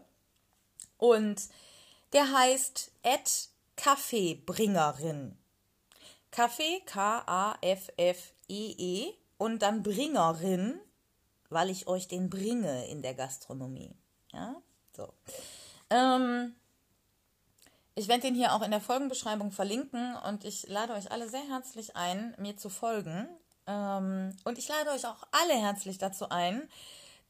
Und 0.97 1.43
der 2.13 2.33
heißt 2.33 2.93
Kaffeebringerin. 3.77 5.37
Kaffee, 6.39 6.81
K-A-F-F-E-E 6.87 8.23
-E, 8.49 9.15
und 9.39 9.63
dann 9.63 9.83
Bringerin, 9.83 10.79
weil 11.51 11.69
ich 11.69 11.89
euch 11.89 12.07
den 12.07 12.31
bringe 12.31 12.87
in 12.87 13.03
der 13.03 13.15
Gastronomie. 13.15 13.97
Ja, 14.33 14.55
so. 14.97 15.13
Ähm, 15.91 16.55
ich 17.97 18.07
werde 18.07 18.23
den 18.23 18.37
hier 18.37 18.53
auch 18.53 18.63
in 18.63 18.71
der 18.71 18.81
Folgenbeschreibung 18.81 19.51
verlinken 19.51 20.15
und 20.29 20.45
ich 20.45 20.69
lade 20.69 20.93
euch 20.93 21.11
alle 21.11 21.29
sehr 21.29 21.43
herzlich 21.49 21.97
ein, 21.97 22.37
mir 22.39 22.57
zu 22.57 22.69
folgen. 22.71 23.29
Ähm, 23.67 24.37
und 24.45 24.59
ich 24.59 24.69
lade 24.69 24.91
euch 24.91 25.07
auch 25.07 25.25
alle 25.33 25.55
herzlich 25.55 25.99
dazu 25.99 26.29
ein, 26.29 26.69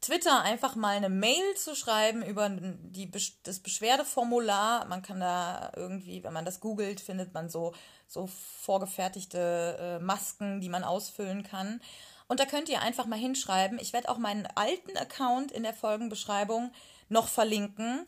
Twitter 0.01 0.43
einfach 0.43 0.75
mal 0.75 0.95
eine 0.95 1.09
Mail 1.09 1.55
zu 1.55 1.75
schreiben 1.75 2.23
über 2.23 2.47
die, 2.49 3.11
das 3.43 3.59
Beschwerdeformular. 3.59 4.85
Man 4.85 5.01
kann 5.01 5.19
da 5.19 5.71
irgendwie, 5.75 6.23
wenn 6.23 6.31
man 6.31 6.45
das 6.45 6.59
googelt, 6.59 7.01
findet 7.01 7.33
man 7.33 7.49
so, 7.49 7.73
so 8.09 8.27
vorgefertigte 8.27 9.77
äh, 9.79 10.03
Masken, 10.03 10.59
die 10.59 10.69
man 10.69 10.83
ausfüllen 10.83 11.43
kann. 11.43 11.79
Und 12.27 12.39
da 12.39 12.45
könnt 12.45 12.67
ihr 12.67 12.81
einfach 12.81 13.05
mal 13.05 13.19
hinschreiben. 13.19 13.79
Ich 13.79 13.93
werde 13.93 14.09
auch 14.09 14.17
meinen 14.17 14.47
alten 14.55 14.97
Account 14.97 15.51
in 15.51 15.63
der 15.63 15.73
Folgenbeschreibung 15.73 16.71
noch 17.07 17.27
verlinken. 17.27 18.05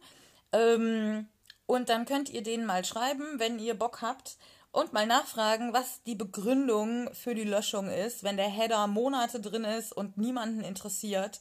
Ähm, 0.51 1.27
und 1.67 1.89
dann 1.89 2.05
könnt 2.05 2.29
ihr 2.29 2.43
den 2.43 2.65
mal 2.65 2.83
schreiben, 2.83 3.39
wenn 3.39 3.59
ihr 3.59 3.77
Bock 3.77 4.01
habt 4.01 4.37
und 4.71 4.91
mal 4.91 5.05
nachfragen, 5.05 5.71
was 5.71 6.01
die 6.03 6.15
Begründung 6.15 7.13
für 7.13 7.35
die 7.35 7.43
Löschung 7.43 7.89
ist, 7.89 8.23
wenn 8.23 8.37
der 8.37 8.49
Header 8.49 8.87
Monate 8.87 9.39
drin 9.39 9.65
ist 9.65 9.93
und 9.93 10.17
niemanden 10.17 10.63
interessiert, 10.63 11.39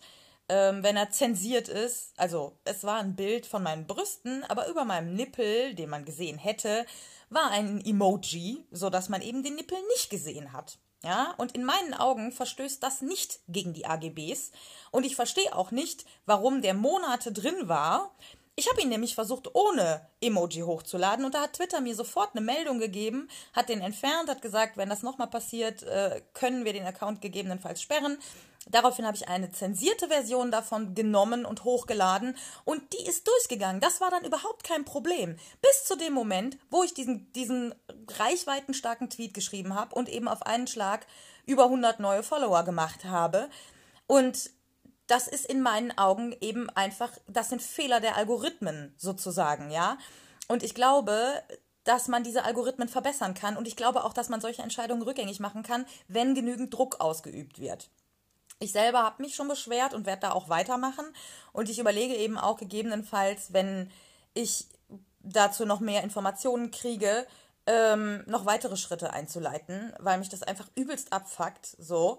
ähm, 0.50 0.82
wenn 0.82 0.96
er 0.96 1.10
zensiert 1.10 1.68
ist. 1.68 2.12
Also 2.16 2.58
es 2.64 2.82
war 2.82 2.98
ein 2.98 3.14
Bild 3.14 3.46
von 3.46 3.62
meinen 3.62 3.86
Brüsten, 3.86 4.42
aber 4.44 4.68
über 4.68 4.84
meinem 4.84 5.14
Nippel, 5.14 5.74
den 5.74 5.88
man 5.88 6.04
gesehen 6.04 6.38
hätte, 6.38 6.84
war 7.30 7.50
ein 7.50 7.80
Emoji, 7.84 8.66
so 8.72 8.90
dass 8.90 9.08
man 9.08 9.22
eben 9.22 9.44
den 9.44 9.54
Nippel 9.54 9.78
nicht 9.94 10.10
gesehen 10.10 10.52
hat. 10.52 10.78
Ja, 11.02 11.34
und 11.38 11.52
in 11.52 11.64
meinen 11.64 11.94
Augen 11.94 12.30
verstößt 12.30 12.82
das 12.82 13.00
nicht 13.00 13.40
gegen 13.48 13.72
die 13.72 13.86
AGBs. 13.86 14.50
Und 14.90 15.06
ich 15.06 15.16
verstehe 15.16 15.56
auch 15.56 15.70
nicht, 15.70 16.04
warum 16.26 16.60
der 16.60 16.74
Monate 16.74 17.32
drin 17.32 17.68
war, 17.68 18.14
ich 18.56 18.68
habe 18.68 18.82
ihn 18.82 18.88
nämlich 18.88 19.14
versucht, 19.14 19.54
ohne 19.54 20.06
Emoji 20.20 20.62
hochzuladen 20.62 21.24
und 21.24 21.34
da 21.34 21.42
hat 21.42 21.54
Twitter 21.54 21.80
mir 21.80 21.94
sofort 21.94 22.30
eine 22.34 22.44
Meldung 22.44 22.78
gegeben, 22.78 23.28
hat 23.52 23.68
den 23.68 23.80
entfernt, 23.80 24.28
hat 24.28 24.42
gesagt, 24.42 24.76
wenn 24.76 24.88
das 24.88 25.02
nochmal 25.02 25.28
passiert, 25.28 25.82
äh, 25.84 26.20
können 26.34 26.64
wir 26.64 26.72
den 26.72 26.86
Account 26.86 27.20
gegebenenfalls 27.22 27.80
sperren. 27.80 28.18
Daraufhin 28.68 29.06
habe 29.06 29.16
ich 29.16 29.26
eine 29.26 29.50
zensierte 29.50 30.08
Version 30.08 30.50
davon 30.50 30.94
genommen 30.94 31.46
und 31.46 31.64
hochgeladen 31.64 32.36
und 32.64 32.82
die 32.92 33.06
ist 33.06 33.26
durchgegangen. 33.26 33.80
Das 33.80 34.00
war 34.00 34.10
dann 34.10 34.24
überhaupt 34.24 34.64
kein 34.64 34.84
Problem. 34.84 35.36
Bis 35.62 35.84
zu 35.84 35.96
dem 35.96 36.12
Moment, 36.12 36.58
wo 36.70 36.82
ich 36.82 36.92
diesen, 36.92 37.32
diesen 37.32 37.74
reichweitenstarken 38.18 39.08
Tweet 39.08 39.32
geschrieben 39.32 39.74
habe 39.74 39.94
und 39.94 40.10
eben 40.10 40.28
auf 40.28 40.42
einen 40.42 40.66
Schlag 40.66 41.06
über 41.46 41.64
100 41.64 42.00
neue 42.00 42.22
Follower 42.22 42.62
gemacht 42.62 43.04
habe. 43.04 43.48
Und 44.06 44.50
das 45.10 45.26
ist 45.26 45.46
in 45.46 45.60
meinen 45.60 45.96
Augen 45.98 46.34
eben 46.40 46.70
einfach, 46.70 47.10
das 47.26 47.48
sind 47.48 47.62
Fehler 47.62 48.00
der 48.00 48.16
Algorithmen 48.16 48.94
sozusagen, 48.96 49.70
ja. 49.70 49.98
Und 50.46 50.62
ich 50.62 50.74
glaube, 50.74 51.42
dass 51.84 52.08
man 52.08 52.22
diese 52.22 52.44
Algorithmen 52.44 52.88
verbessern 52.88 53.34
kann 53.34 53.56
und 53.56 53.66
ich 53.66 53.74
glaube 53.74 54.04
auch, 54.04 54.12
dass 54.12 54.28
man 54.28 54.40
solche 54.40 54.62
Entscheidungen 54.62 55.02
rückgängig 55.02 55.40
machen 55.40 55.62
kann, 55.62 55.84
wenn 56.08 56.34
genügend 56.34 56.72
Druck 56.72 57.00
ausgeübt 57.00 57.58
wird. 57.58 57.90
Ich 58.60 58.72
selber 58.72 59.02
habe 59.02 59.22
mich 59.22 59.34
schon 59.34 59.48
beschwert 59.48 59.94
und 59.94 60.06
werde 60.06 60.22
da 60.22 60.32
auch 60.32 60.48
weitermachen 60.48 61.06
und 61.52 61.68
ich 61.68 61.78
überlege 61.78 62.14
eben 62.14 62.38
auch 62.38 62.58
gegebenenfalls, 62.58 63.52
wenn 63.52 63.90
ich 64.34 64.66
dazu 65.20 65.64
noch 65.64 65.80
mehr 65.80 66.04
Informationen 66.04 66.70
kriege, 66.70 67.26
ähm, 67.66 68.22
noch 68.26 68.46
weitere 68.46 68.76
Schritte 68.76 69.12
einzuleiten, 69.12 69.92
weil 69.98 70.18
mich 70.18 70.28
das 70.28 70.42
einfach 70.42 70.68
übelst 70.74 71.12
abfuckt, 71.12 71.66
so 71.78 72.18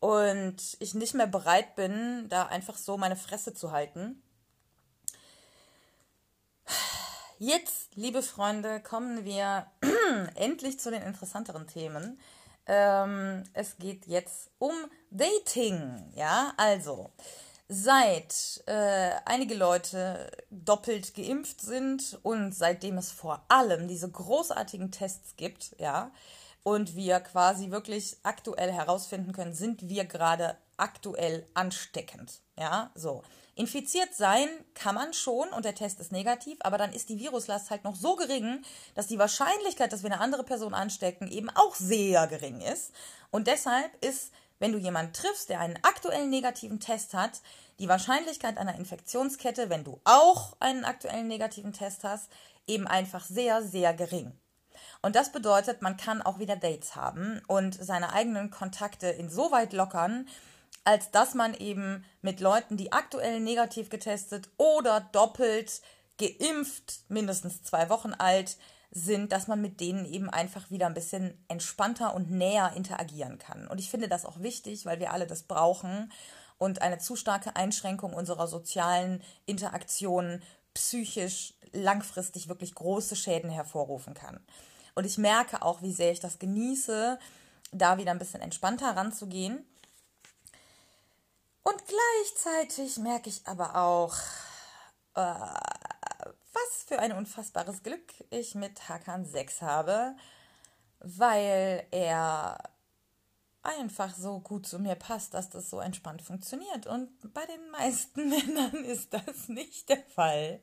und 0.00 0.56
ich 0.78 0.94
nicht 0.94 1.14
mehr 1.14 1.26
bereit 1.26 1.74
bin, 1.76 2.28
da 2.28 2.46
einfach 2.46 2.76
so 2.76 2.96
meine 2.96 3.16
Fresse 3.16 3.54
zu 3.54 3.72
halten. 3.72 4.22
Jetzt, 7.38 7.94
liebe 7.94 8.22
Freunde, 8.22 8.80
kommen 8.80 9.24
wir 9.24 9.66
endlich 10.34 10.80
zu 10.80 10.90
den 10.90 11.02
interessanteren 11.02 11.66
Themen. 11.68 12.18
Ähm, 12.66 13.44
es 13.52 13.78
geht 13.78 14.06
jetzt 14.06 14.50
um 14.58 14.74
Dating. 15.10 16.12
Ja, 16.14 16.52
also 16.56 17.10
seit 17.68 18.62
äh, 18.66 19.10
einige 19.24 19.54
Leute 19.54 20.30
doppelt 20.50 21.14
geimpft 21.14 21.60
sind 21.60 22.18
und 22.22 22.52
seitdem 22.52 22.98
es 22.98 23.12
vor 23.12 23.44
allem 23.48 23.88
diese 23.88 24.10
großartigen 24.10 24.90
Tests 24.90 25.36
gibt, 25.36 25.76
ja, 25.78 26.10
und 26.62 26.96
wir 26.96 27.20
quasi 27.20 27.70
wirklich 27.70 28.16
aktuell 28.22 28.72
herausfinden 28.72 29.32
können, 29.32 29.54
sind 29.54 29.88
wir 29.88 30.04
gerade 30.04 30.56
aktuell 30.76 31.46
ansteckend. 31.54 32.40
Ja, 32.58 32.90
so. 32.94 33.22
Infiziert 33.54 34.14
sein 34.14 34.48
kann 34.74 34.94
man 34.94 35.12
schon 35.12 35.48
und 35.48 35.64
der 35.64 35.74
Test 35.74 35.98
ist 35.98 36.12
negativ, 36.12 36.58
aber 36.60 36.78
dann 36.78 36.92
ist 36.92 37.08
die 37.08 37.18
Viruslast 37.18 37.70
halt 37.70 37.82
noch 37.82 37.96
so 37.96 38.14
gering, 38.14 38.62
dass 38.94 39.08
die 39.08 39.18
Wahrscheinlichkeit, 39.18 39.92
dass 39.92 40.04
wir 40.04 40.12
eine 40.12 40.20
andere 40.20 40.44
Person 40.44 40.74
anstecken, 40.74 41.28
eben 41.28 41.50
auch 41.50 41.74
sehr 41.74 42.28
gering 42.28 42.60
ist. 42.60 42.92
Und 43.32 43.48
deshalb 43.48 43.90
ist, 44.04 44.32
wenn 44.60 44.70
du 44.70 44.78
jemanden 44.78 45.12
triffst, 45.12 45.48
der 45.48 45.58
einen 45.58 45.76
aktuellen 45.82 46.30
negativen 46.30 46.78
Test 46.78 47.14
hat, 47.14 47.40
die 47.80 47.88
Wahrscheinlichkeit 47.88 48.58
einer 48.58 48.76
Infektionskette, 48.76 49.70
wenn 49.70 49.82
du 49.82 50.00
auch 50.04 50.56
einen 50.60 50.84
aktuellen 50.84 51.26
negativen 51.26 51.72
Test 51.72 52.04
hast, 52.04 52.30
eben 52.68 52.86
einfach 52.86 53.24
sehr, 53.24 53.62
sehr 53.62 53.92
gering. 53.92 54.32
Und 55.00 55.14
das 55.14 55.30
bedeutet, 55.30 55.80
man 55.82 55.96
kann 55.96 56.22
auch 56.22 56.38
wieder 56.38 56.56
Dates 56.56 56.96
haben 56.96 57.40
und 57.46 57.74
seine 57.74 58.12
eigenen 58.12 58.50
Kontakte 58.50 59.08
insoweit 59.08 59.72
lockern, 59.72 60.26
als 60.84 61.10
dass 61.10 61.34
man 61.34 61.54
eben 61.54 62.04
mit 62.22 62.40
Leuten, 62.40 62.76
die 62.76 62.92
aktuell 62.92 63.40
negativ 63.40 63.90
getestet 63.90 64.48
oder 64.56 65.00
doppelt 65.12 65.82
geimpft, 66.18 67.00
mindestens 67.08 67.62
zwei 67.62 67.90
Wochen 67.90 68.12
alt 68.12 68.56
sind, 68.90 69.32
dass 69.32 69.48
man 69.48 69.60
mit 69.60 69.80
denen 69.80 70.04
eben 70.04 70.30
einfach 70.30 70.70
wieder 70.70 70.86
ein 70.86 70.94
bisschen 70.94 71.44
entspannter 71.48 72.14
und 72.14 72.30
näher 72.30 72.72
interagieren 72.74 73.38
kann. 73.38 73.68
Und 73.68 73.78
ich 73.78 73.90
finde 73.90 74.08
das 74.08 74.24
auch 74.24 74.40
wichtig, 74.40 74.86
weil 74.86 74.98
wir 74.98 75.12
alle 75.12 75.26
das 75.26 75.42
brauchen 75.42 76.10
und 76.56 76.82
eine 76.82 76.98
zu 76.98 77.14
starke 77.14 77.54
Einschränkung 77.54 78.14
unserer 78.14 78.48
sozialen 78.48 79.22
Interaktionen 79.46 80.42
psychisch 80.74 81.54
langfristig 81.72 82.48
wirklich 82.48 82.74
große 82.74 83.14
Schäden 83.14 83.50
hervorrufen 83.50 84.14
kann. 84.14 84.40
Und 84.98 85.04
ich 85.04 85.16
merke 85.16 85.62
auch, 85.62 85.80
wie 85.80 85.92
sehr 85.92 86.10
ich 86.10 86.18
das 86.18 86.40
genieße, 86.40 87.20
da 87.70 87.98
wieder 87.98 88.10
ein 88.10 88.18
bisschen 88.18 88.40
entspannter 88.40 88.96
ranzugehen. 88.96 89.64
Und 91.62 91.80
gleichzeitig 91.86 92.98
merke 92.98 93.28
ich 93.28 93.46
aber 93.46 93.76
auch, 93.76 94.16
äh, 95.14 95.20
was 95.20 96.84
für 96.84 96.98
ein 96.98 97.12
unfassbares 97.12 97.84
Glück 97.84 98.12
ich 98.30 98.56
mit 98.56 98.88
Hakan 98.88 99.24
6 99.24 99.62
habe, 99.62 100.16
weil 100.98 101.86
er 101.92 102.58
einfach 103.62 104.12
so 104.16 104.40
gut 104.40 104.66
zu 104.66 104.80
mir 104.80 104.96
passt, 104.96 105.32
dass 105.32 105.48
das 105.48 105.70
so 105.70 105.78
entspannt 105.78 106.22
funktioniert. 106.22 106.88
Und 106.88 107.08
bei 107.32 107.46
den 107.46 107.70
meisten 107.70 108.28
Männern 108.28 108.84
ist 108.84 109.14
das 109.14 109.48
nicht 109.48 109.90
der 109.90 110.02
Fall. 110.02 110.60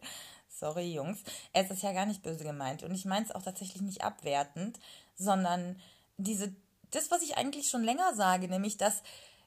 Sorry, 0.57 0.93
Jungs. 0.93 1.21
Es 1.51 1.69
ist 1.69 1.83
ja 1.83 1.91
gar 1.91 2.05
nicht 2.05 2.23
böse 2.23 2.45
gemeint. 2.45 2.83
Und 2.83 2.95
ich 2.95 3.03
meine 3.03 3.25
es 3.25 3.31
auch 3.31 3.41
tatsächlich 3.41 3.81
nicht 3.81 4.03
abwertend, 4.03 4.79
sondern 5.15 5.81
diese, 6.17 6.55
das, 6.91 7.11
was 7.11 7.21
ich 7.23 7.35
eigentlich 7.35 7.69
schon 7.69 7.83
länger 7.83 8.15
sage, 8.15 8.47
nämlich, 8.47 8.77
dass 8.77 9.03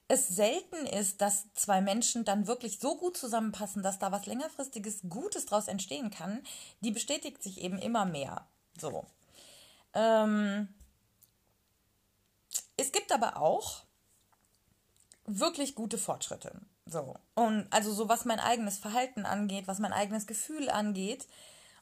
es 0.09 0.29
selten 0.29 0.87
ist, 0.87 1.21
dass 1.23 1.53
zwei 1.55 1.81
Menschen 1.81 2.25
dann 2.25 2.47
wirklich 2.47 2.79
so 2.79 2.97
gut 2.97 3.17
zusammenpassen, 3.17 3.83
dass 3.83 3.99
da 3.99 4.13
was 4.13 4.27
längerfristiges 4.27 5.01
Gutes 5.09 5.47
draus 5.47 5.69
entstehen 5.69 6.11
kann, 6.11 6.43
die 6.81 6.91
bestätigt 6.91 7.43
sich 7.43 7.63
eben 7.63 7.79
immer 7.79 8.05
mehr. 8.05 8.47
So. 8.79 9.07
Ähm, 9.95 10.69
es 12.77 12.93
gibt 12.93 13.13
aber 13.13 13.39
auch 13.39 13.83
wirklich 15.25 15.75
gute 15.75 15.99
Fortschritte. 15.99 16.61
So. 16.89 17.15
Und 17.35 17.67
also 17.71 17.93
so 17.93 18.09
was 18.09 18.25
mein 18.25 18.41
eigenes 18.41 18.79
Verhalten 18.79 19.27
angeht, 19.27 19.69
was 19.69 19.79
mein 19.79 19.93
eigenes 19.93 20.27
Gefühl 20.27 20.71
angeht. 20.71 21.29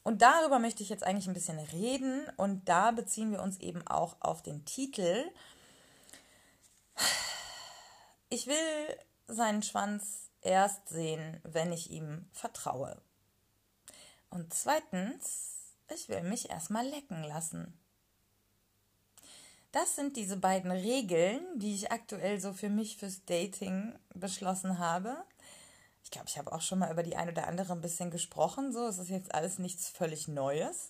Und 0.03 0.23
darüber 0.23 0.59
möchte 0.59 0.83
ich 0.83 0.89
jetzt 0.89 1.05
eigentlich 1.05 1.29
ein 1.29 1.35
bisschen 1.35 1.59
reden. 1.59 2.27
Und 2.37 2.69
da 2.69 2.91
beziehen 2.91 3.31
wir 3.31 3.43
uns 3.43 3.59
eben 3.59 3.87
auch 3.87 4.17
auf 4.21 4.43
den 4.43 4.65
Titel. 4.65 5.25
Ich 8.29 8.49
will 8.49 8.97
seinen 9.29 9.63
Schwanz 9.63 10.31
erst 10.43 10.89
sehen, 10.89 11.41
wenn 11.45 11.73
ich 11.73 11.91
ihm 11.91 12.29
vertraue. 12.33 13.01
Und 14.31 14.53
zweitens, 14.53 15.75
ich 15.95 16.09
will 16.09 16.23
mich 16.23 16.51
erstmal 16.51 16.87
lecken 16.87 17.23
lassen. 17.23 17.79
Das 19.73 19.97
sind 19.97 20.17
diese 20.17 20.37
beiden 20.37 20.71
Regeln, 20.71 21.41
die 21.57 21.75
ich 21.75 21.93
aktuell 21.93 22.41
so 22.41 22.53
für 22.53 22.71
mich 22.71 22.97
fürs 22.97 23.25
Dating 23.25 23.99
beschlossen 24.15 24.79
habe. 24.79 25.25
Ich 26.03 26.11
glaube, 26.11 26.29
ich 26.29 26.39
habe 26.39 26.53
auch 26.53 26.61
schon 26.61 26.79
mal 26.79 26.91
über 26.93 27.03
die 27.03 27.17
ein 27.17 27.29
oder 27.29 27.49
andere 27.49 27.73
ein 27.73 27.81
bisschen 27.81 28.11
gesprochen. 28.11 28.73
So, 28.73 28.87
es 28.87 28.99
ist 28.99 29.11
jetzt 29.11 29.35
alles 29.35 29.59
nichts 29.59 29.89
völlig 29.89 30.29
Neues. 30.29 30.89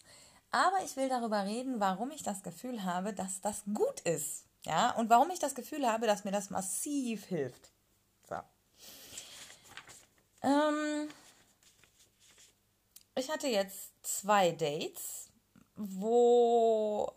Aber 0.50 0.84
ich 0.84 0.96
will 0.96 1.08
darüber 1.08 1.44
reden, 1.44 1.80
warum 1.80 2.10
ich 2.10 2.22
das 2.22 2.42
Gefühl 2.42 2.84
habe, 2.84 3.12
dass 3.12 3.40
das 3.40 3.62
gut 3.72 4.00
ist. 4.00 4.44
Ja, 4.64 4.90
und 4.96 5.10
warum 5.10 5.30
ich 5.30 5.38
das 5.38 5.54
Gefühl 5.54 5.86
habe, 5.86 6.06
dass 6.06 6.24
mir 6.24 6.32
das 6.32 6.50
massiv 6.50 7.24
hilft. 7.24 7.70
So. 8.28 8.36
Ähm, 10.42 11.08
ich 13.14 13.30
hatte 13.30 13.48
jetzt 13.48 13.92
zwei 14.02 14.50
Dates, 14.52 15.28
wo 15.76 17.12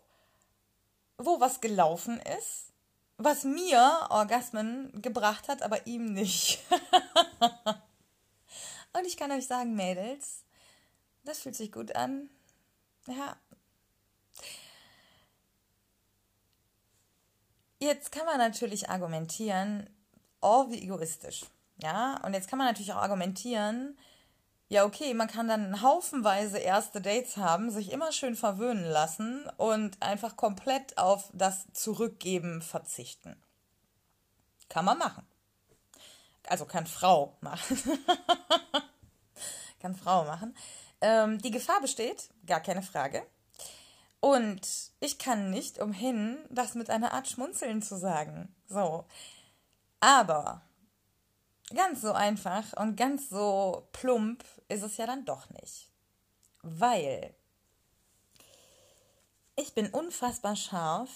wo 1.20 1.40
was 1.40 1.62
gelaufen 1.62 2.20
ist, 2.40 2.72
was 3.18 3.44
mir 3.44 4.08
Orgasmen 4.10 4.92
gebracht 5.02 5.50
hat, 5.50 5.62
aber 5.62 5.86
ihm 5.86 6.14
nicht. 6.14 6.60
Und 8.94 9.06
ich 9.06 9.18
kann 9.18 9.32
euch 9.32 9.46
sagen, 9.46 9.76
Mädels, 9.76 10.44
das 11.24 11.40
fühlt 11.40 11.56
sich 11.56 11.72
gut 11.72 11.96
an. 11.96 12.30
Ja. 13.06 13.36
Jetzt 17.80 18.12
kann 18.12 18.26
man 18.26 18.38
natürlich 18.38 18.90
argumentieren, 18.90 19.90
oh, 20.42 20.70
wie 20.70 20.82
egoistisch. 20.82 21.46
Ja, 21.82 22.20
und 22.26 22.34
jetzt 22.34 22.50
kann 22.50 22.60
man 22.60 22.68
natürlich 22.68 22.92
auch 22.92 23.02
argumentieren, 23.02 23.98
ja, 24.72 24.86
okay, 24.86 25.16
man 25.16 25.28
kann 25.28 25.48
dann 25.48 25.82
haufenweise 25.82 26.60
erste 26.60 27.02
Dates 27.02 27.38
haben, 27.38 27.72
sich 27.72 27.92
immer 27.92 28.12
schön 28.12 28.36
verwöhnen 28.36 28.86
lassen 28.86 29.50
und 29.58 30.00
einfach 30.00 30.38
komplett 30.38 30.96
auf 31.00 31.32
das 31.34 31.66
Zurückgeben 31.74 32.62
verzichten. 32.62 33.36
Kann 34.70 34.86
man 34.86 35.00
machen. 35.00 35.26
Also 36.48 36.66
kann 36.66 36.86
Frau 36.86 37.36
machen. 37.42 37.78
kann 39.82 39.96
Frau 39.96 40.24
machen. 40.26 40.56
Ähm, 41.02 41.40
die 41.40 41.52
Gefahr 41.52 41.82
besteht, 41.82 42.30
gar 42.46 42.60
keine 42.60 42.84
Frage. 42.84 43.26
Und 44.20 44.62
ich 45.00 45.18
kann 45.18 45.50
nicht 45.50 45.80
umhin, 45.80 46.38
das 46.52 46.76
mit 46.76 46.92
einer 46.92 47.14
Art 47.14 47.28
Schmunzeln 47.28 47.82
zu 47.82 47.98
sagen. 47.98 48.54
So. 48.68 49.06
Aber 50.00 50.62
ganz 51.76 52.02
so 52.02 52.14
einfach 52.14 52.74
und 52.78 52.96
ganz 52.96 53.30
so 53.30 53.88
plump 53.92 54.44
ist 54.68 54.84
es 54.84 54.98
ja 54.98 55.06
dann 55.06 55.26
doch 55.26 55.50
nicht. 55.50 55.90
Weil 56.62 57.34
ich 59.56 59.74
bin 59.74 59.90
unfassbar 59.90 60.56
scharf 60.56 61.10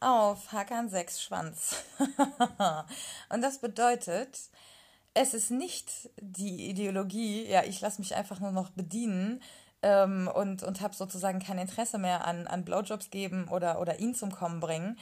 auf 0.00 0.52
Hakan 0.52 0.88
6 0.88 1.22
Schwanz. 1.22 1.76
und 3.30 3.40
das 3.42 3.58
bedeutet, 3.58 4.38
es 5.14 5.34
ist 5.34 5.50
nicht 5.50 6.10
die 6.20 6.68
Ideologie, 6.68 7.46
ja, 7.46 7.64
ich 7.64 7.80
lasse 7.80 8.00
mich 8.00 8.14
einfach 8.14 8.40
nur 8.40 8.52
noch 8.52 8.70
bedienen 8.70 9.40
ähm, 9.82 10.30
und, 10.34 10.62
und 10.62 10.80
habe 10.80 10.94
sozusagen 10.94 11.38
kein 11.38 11.58
Interesse 11.58 11.98
mehr 11.98 12.26
an, 12.26 12.46
an 12.46 12.64
Blowjobs 12.64 13.10
geben 13.10 13.48
oder, 13.48 13.80
oder 13.80 14.00
ihn 14.00 14.14
zum 14.14 14.32
Kommen 14.32 14.60
bringen, 14.60 14.98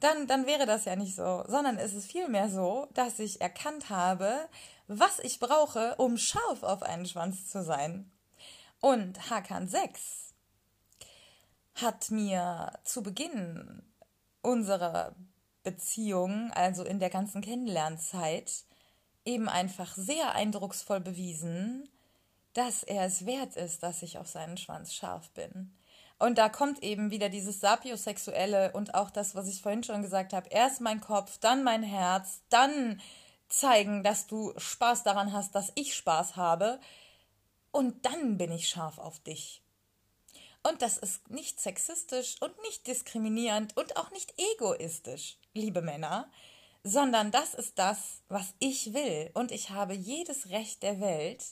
dann, 0.00 0.26
dann 0.26 0.46
wäre 0.46 0.66
das 0.66 0.84
ja 0.84 0.96
nicht 0.96 1.14
so, 1.14 1.44
sondern 1.46 1.78
es 1.78 1.94
ist 1.94 2.10
vielmehr 2.10 2.48
so, 2.48 2.88
dass 2.94 3.18
ich 3.18 3.40
erkannt 3.40 3.90
habe, 3.90 4.48
was 4.86 5.18
ich 5.18 5.40
brauche, 5.40 5.96
um 5.96 6.16
scharf 6.16 6.62
auf 6.62 6.82
einen 6.82 7.06
Schwanz 7.06 7.48
zu 7.48 7.62
sein. 7.62 8.10
Und 8.80 9.30
Hakan 9.30 9.68
6 9.68 10.34
hat 11.74 12.10
mir 12.10 12.72
zu 12.84 13.02
Beginn 13.02 13.82
unserer 14.42 15.14
Beziehung, 15.62 16.50
also 16.52 16.84
in 16.84 16.98
der 16.98 17.10
ganzen 17.10 17.40
Kennenlernzeit, 17.40 18.64
eben 19.24 19.48
einfach 19.48 19.94
sehr 19.94 20.34
eindrucksvoll 20.34 21.00
bewiesen, 21.00 21.88
dass 22.54 22.82
er 22.82 23.04
es 23.04 23.26
wert 23.26 23.56
ist, 23.56 23.82
dass 23.82 24.02
ich 24.02 24.18
auf 24.18 24.28
seinen 24.28 24.56
Schwanz 24.56 24.94
scharf 24.94 25.30
bin. 25.30 25.77
Und 26.18 26.38
da 26.38 26.48
kommt 26.48 26.82
eben 26.82 27.10
wieder 27.10 27.28
dieses 27.28 27.60
Sapiosexuelle 27.60 28.72
und 28.72 28.94
auch 28.94 29.10
das, 29.10 29.34
was 29.34 29.46
ich 29.48 29.62
vorhin 29.62 29.84
schon 29.84 30.02
gesagt 30.02 30.32
habe. 30.32 30.48
Erst 30.50 30.80
mein 30.80 31.00
Kopf, 31.00 31.38
dann 31.38 31.62
mein 31.62 31.82
Herz, 31.82 32.40
dann 32.48 33.00
zeigen, 33.48 34.02
dass 34.02 34.26
du 34.26 34.52
Spaß 34.56 35.04
daran 35.04 35.32
hast, 35.32 35.54
dass 35.54 35.72
ich 35.76 35.94
Spaß 35.94 36.36
habe. 36.36 36.80
Und 37.70 38.04
dann 38.04 38.36
bin 38.36 38.50
ich 38.50 38.68
scharf 38.68 38.98
auf 38.98 39.20
dich. 39.20 39.62
Und 40.68 40.82
das 40.82 40.98
ist 40.98 41.30
nicht 41.30 41.60
sexistisch 41.60 42.36
und 42.40 42.60
nicht 42.62 42.86
diskriminierend 42.86 43.76
und 43.76 43.96
auch 43.96 44.10
nicht 44.10 44.34
egoistisch, 44.54 45.38
liebe 45.54 45.82
Männer, 45.82 46.30
sondern 46.82 47.30
das 47.30 47.54
ist 47.54 47.78
das, 47.78 48.22
was 48.28 48.54
ich 48.58 48.92
will. 48.92 49.30
Und 49.34 49.52
ich 49.52 49.70
habe 49.70 49.94
jedes 49.94 50.50
Recht 50.50 50.82
der 50.82 51.00
Welt 51.00 51.44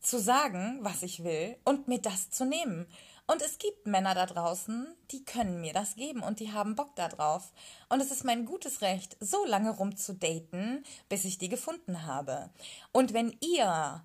zu 0.00 0.18
sagen, 0.18 0.78
was 0.82 1.02
ich 1.02 1.24
will 1.24 1.56
und 1.64 1.88
mir 1.88 1.98
das 1.98 2.30
zu 2.30 2.44
nehmen. 2.44 2.86
Und 3.26 3.42
es 3.42 3.58
gibt 3.58 3.86
Männer 3.86 4.14
da 4.14 4.26
draußen, 4.26 4.86
die 5.10 5.24
können 5.24 5.60
mir 5.60 5.72
das 5.72 5.96
geben 5.96 6.22
und 6.22 6.38
die 6.38 6.52
haben 6.52 6.76
Bock 6.76 6.94
da 6.94 7.08
drauf. 7.08 7.52
Und 7.88 8.00
es 8.00 8.12
ist 8.12 8.24
mein 8.24 8.44
gutes 8.44 8.82
Recht, 8.82 9.16
so 9.18 9.44
lange 9.44 9.70
rumzudaten, 9.70 10.84
bis 11.08 11.24
ich 11.24 11.38
die 11.38 11.48
gefunden 11.48 12.06
habe. 12.06 12.50
Und 12.92 13.12
wenn 13.12 13.36
ihr 13.40 14.04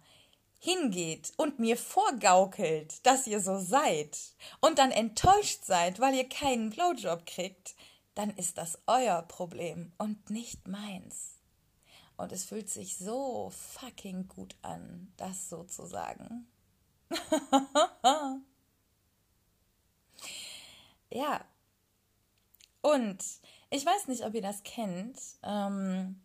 hingeht 0.60 1.34
und 1.38 1.60
mir 1.60 1.78
vorgaukelt, 1.78 3.06
dass 3.06 3.28
ihr 3.28 3.42
so 3.42 3.60
seid 3.60 4.18
und 4.60 4.80
dann 4.80 4.92
enttäuscht 4.92 5.66
seid, 5.66 6.00
weil 6.00 6.16
ihr 6.16 6.28
keinen 6.28 6.72
Blowjob 6.72 7.26
kriegt, 7.26 7.76
dann 8.16 8.32
ist 8.32 8.58
das 8.58 8.80
euer 8.88 9.22
Problem 9.24 9.92
und 9.98 10.30
nicht 10.32 10.68
meins. 10.68 11.38
Und 12.18 12.32
es 12.32 12.44
fühlt 12.44 12.70
sich 12.70 12.98
so 12.98 13.52
fucking 13.52 14.28
gut 14.28 14.56
an, 14.62 15.12
das 15.18 15.50
so 15.50 15.64
zu 15.64 15.86
sagen. 15.86 16.48
Ja. 21.12 21.46
Und 22.82 23.24
ich 23.70 23.86
weiß 23.86 24.08
nicht, 24.08 24.26
ob 24.26 24.34
ihr 24.34 24.42
das 24.42 24.64
kennt. 24.64 25.18
Ähm, 25.44 26.22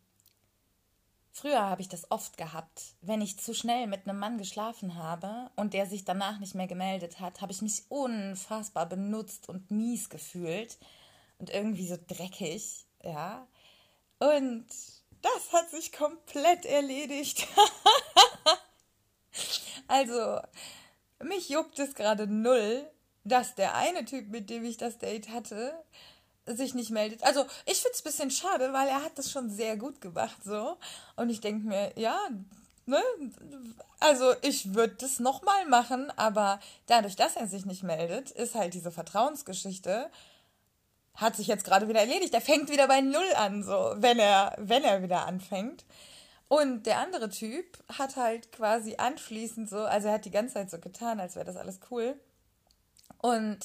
früher 1.33 1.61
habe 1.61 1.83
ich 1.83 1.89
das 1.89 2.11
oft 2.11 2.37
gehabt. 2.37 2.95
Wenn 3.03 3.21
ich 3.21 3.39
zu 3.39 3.55
schnell 3.55 3.87
mit 3.87 4.09
einem 4.09 4.19
Mann 4.19 4.39
geschlafen 4.39 4.95
habe 4.95 5.51
und 5.57 5.75
der 5.75 5.87
sich 5.87 6.05
danach 6.05 6.39
nicht 6.39 6.55
mehr 6.55 6.67
gemeldet 6.67 7.21
hat, 7.21 7.41
habe 7.41 7.53
ich 7.53 7.63
mich 7.63 7.85
unfassbar 7.89 8.87
benutzt 8.87 9.49
und 9.49 9.71
mies 9.71 10.09
gefühlt 10.09 10.79
und 11.39 11.51
irgendwie 11.51 11.87
so 11.87 11.99
dreckig, 12.07 12.87
ja. 13.03 13.47
Und 14.19 14.67
das 15.21 15.53
hat 15.53 15.71
sich 15.71 15.93
komplett 15.93 16.65
erledigt. 16.65 17.47
also, 19.89 20.41
mich 21.23 21.49
juckt 21.51 21.79
es 21.79 21.95
gerade 21.95 22.27
null, 22.27 22.91
dass 23.27 23.55
der 23.55 23.75
eine 23.75 24.05
Typ, 24.05 24.29
mit 24.29 24.51
dem 24.51 24.65
ich 24.65 24.77
das 24.77 24.99
Date 24.99 25.29
hatte, 25.31 25.73
sich 26.47 26.75
nicht 26.75 26.91
meldet. 26.91 27.23
Also 27.25 27.45
ich 27.65 27.79
finde 27.79 27.93
es 27.93 28.01
ein 28.01 28.05
bisschen 28.05 28.31
schade, 28.31 28.73
weil 28.73 28.89
er 28.89 29.03
hat 29.03 29.19
das 29.19 29.31
schon 29.31 29.51
sehr 29.51 29.77
gut 29.77 30.01
gemacht 30.01 30.37
so. 30.45 30.77
Und 31.17 31.31
ich 31.31 31.41
denke 31.41 31.67
mir, 31.67 31.93
ja, 31.97 32.17
ne? 32.87 33.03
Also 33.99 34.35
ich 34.43 34.75
würde 34.75 34.95
das 34.95 35.19
nochmal 35.19 35.67
machen, 35.67 36.13
aber 36.17 36.61
dadurch, 36.87 37.17
dass 37.17 37.37
er 37.37 37.49
sich 37.49 37.67
nicht 37.67 37.83
meldet, 37.83 38.31
ist 38.31 38.55
halt 38.55 38.75
diese 38.75 38.93
Vertrauensgeschichte, 38.93 40.11
hat 41.15 41.35
sich 41.35 41.47
jetzt 41.47 41.65
gerade 41.65 41.89
wieder 41.89 42.01
erledigt. 42.01 42.35
Er 42.35 42.41
fängt 42.41 42.71
wieder 42.71 42.87
bei 42.87 43.01
Null 43.01 43.35
an, 43.37 43.65
so, 43.65 43.95
wenn 43.97 44.19
er, 44.19 44.55
wenn 44.59 44.85
er 44.85 45.03
wieder 45.03 45.27
anfängt. 45.27 45.85
Und 46.49 46.85
der 46.87 46.99
andere 46.99 47.29
Typ 47.29 47.79
hat 47.99 48.17
halt 48.17 48.53
quasi 48.53 48.97
anschließend 48.97 49.69
so, 49.69 49.79
also 49.79 50.09
er 50.09 50.15
hat 50.15 50.25
die 50.25 50.31
ganze 50.31 50.55
Zeit 50.55 50.71
so 50.71 50.79
getan, 50.79 51.19
als 51.19 51.35
wäre 51.35 51.45
das 51.47 51.57
alles 51.57 51.81
cool. 51.91 52.21
Und 53.19 53.59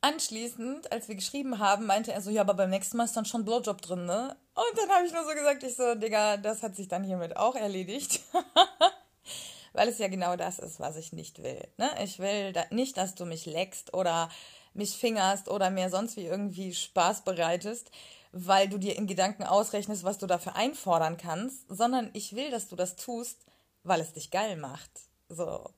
anschließend, 0.00 0.92
als 0.92 1.08
wir 1.08 1.14
geschrieben 1.14 1.58
haben, 1.58 1.86
meinte 1.86 2.12
er 2.12 2.20
so, 2.20 2.30
ja, 2.30 2.42
aber 2.42 2.54
beim 2.54 2.70
nächsten 2.70 2.96
Mal 2.96 3.04
ist 3.04 3.16
dann 3.16 3.24
schon 3.24 3.44
Blowjob 3.44 3.80
drin, 3.80 4.04
ne? 4.06 4.36
Und 4.54 4.78
dann 4.78 4.90
habe 4.90 5.06
ich 5.06 5.12
nur 5.12 5.24
so 5.24 5.34
gesagt, 5.34 5.62
ich 5.62 5.74
so, 5.74 5.94
Digga, 5.94 6.36
das 6.36 6.62
hat 6.62 6.76
sich 6.76 6.88
dann 6.88 7.02
hiermit 7.02 7.36
auch 7.36 7.56
erledigt. 7.56 8.20
Weil 9.72 9.88
es 9.88 9.98
ja 9.98 10.06
genau 10.06 10.36
das 10.36 10.60
ist, 10.60 10.78
was 10.78 10.96
ich 10.96 11.12
nicht 11.12 11.42
will. 11.42 11.60
Ne? 11.78 11.90
Ich 12.04 12.20
will 12.20 12.52
da 12.52 12.64
nicht, 12.70 12.96
dass 12.96 13.16
du 13.16 13.24
mich 13.24 13.44
leckst 13.44 13.92
oder 13.92 14.28
mich 14.72 14.96
fingerst 14.96 15.48
oder 15.48 15.70
mir 15.70 15.90
sonst 15.90 16.16
wie 16.16 16.26
irgendwie 16.26 16.72
Spaß 16.72 17.22
bereitest, 17.22 17.90
weil 18.30 18.68
du 18.68 18.78
dir 18.78 18.96
in 18.96 19.08
Gedanken 19.08 19.42
ausrechnest, 19.42 20.04
was 20.04 20.18
du 20.18 20.26
dafür 20.26 20.54
einfordern 20.54 21.16
kannst, 21.16 21.64
sondern 21.68 22.10
ich 22.12 22.36
will, 22.36 22.50
dass 22.52 22.68
du 22.68 22.76
das 22.76 22.94
tust, 22.94 23.38
weil 23.82 24.00
es 24.00 24.12
dich 24.12 24.30
geil 24.30 24.56
macht. 24.56 24.90
So. 25.28 25.68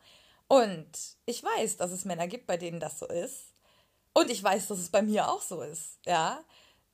Und 0.49 0.91
ich 1.27 1.43
weiß, 1.43 1.77
dass 1.77 1.91
es 1.91 2.05
Männer 2.05 2.29
gibt, 2.29 2.47
bei 2.47 2.57
denen 2.57 2.81
das 2.81 2.99
so 2.99 3.07
ist. 3.07 3.53
Und 4.13 4.31
ich 4.31 4.43
weiß, 4.43 4.69
dass 4.69 4.79
es 4.79 4.91
bei 4.91 5.03
mir 5.03 5.29
auch 5.31 5.43
so 5.43 5.61
ist, 5.63 5.99
ja. 6.07 6.43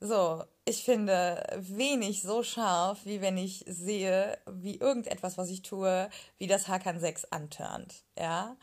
So, 0.01 0.43
ich 0.65 0.83
finde 0.83 1.41
wenig 1.55 2.21
so 2.21 2.43
scharf, 2.43 3.05
wie 3.05 3.21
wenn 3.21 3.37
ich 3.37 3.63
sehe, 3.67 4.37
wie 4.45 4.75
irgendetwas, 4.77 5.37
was 5.37 5.49
ich 5.49 5.61
tue, 5.61 6.09
wie 6.37 6.47
das 6.47 6.67
Hakan 6.67 6.99
6 6.99 7.25
antörnt, 7.25 8.03
ja. 8.17 8.57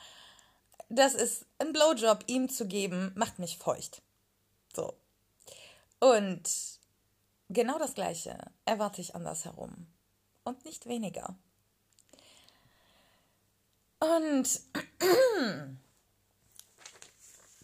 Das 0.91 1.15
ist 1.15 1.47
ein 1.59 1.73
Blowjob 1.73 2.25
ihm 2.27 2.51
zu 2.51 2.67
geben, 2.67 3.13
macht 3.15 3.39
mich 3.39 3.57
feucht. 3.57 4.03
So. 4.75 4.93
Und 6.01 6.43
genau 7.49 7.79
das 7.79 7.95
Gleiche 7.95 8.37
erwarte 8.67 9.01
ich 9.01 9.15
andersherum. 9.15 9.87
Und 10.45 10.65
nicht 10.65 10.87
weniger. 10.87 11.37
Und 14.01 14.61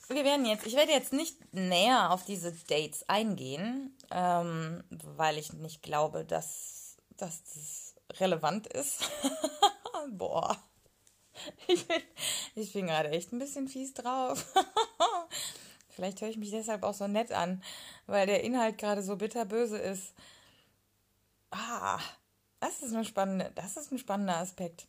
wir 0.08 0.24
werden 0.24 0.46
jetzt, 0.46 0.66
ich 0.66 0.76
werde 0.76 0.92
jetzt 0.92 1.12
nicht 1.12 1.52
näher 1.52 2.10
auf 2.10 2.24
diese 2.24 2.52
Dates 2.52 3.08
eingehen, 3.08 3.96
ähm, 4.10 4.84
weil 4.90 5.38
ich 5.38 5.52
nicht 5.54 5.82
glaube, 5.82 6.24
dass, 6.24 6.96
dass 7.16 7.42
das 7.42 7.94
relevant 8.20 8.66
ist. 8.66 9.10
Boah. 10.10 10.56
Ich 11.66 11.86
bin, 11.86 12.02
ich 12.54 12.72
bin 12.72 12.86
gerade 12.86 13.10
echt 13.10 13.32
ein 13.32 13.38
bisschen 13.38 13.68
fies 13.68 13.94
drauf. 13.94 14.46
Vielleicht 15.88 16.20
höre 16.20 16.28
ich 16.28 16.36
mich 16.36 16.50
deshalb 16.50 16.82
auch 16.82 16.94
so 16.94 17.08
nett 17.08 17.32
an, 17.32 17.62
weil 18.06 18.26
der 18.26 18.44
Inhalt 18.44 18.78
gerade 18.78 19.02
so 19.02 19.16
bitterböse 19.16 19.78
ist. 19.78 20.14
Ah, 21.50 21.98
das 22.60 22.82
ist, 22.82 22.92
eine 22.92 23.04
spannende, 23.04 23.50
das 23.54 23.76
ist 23.76 23.92
ein 23.92 23.98
spannender 23.98 24.36
Aspekt. 24.36 24.86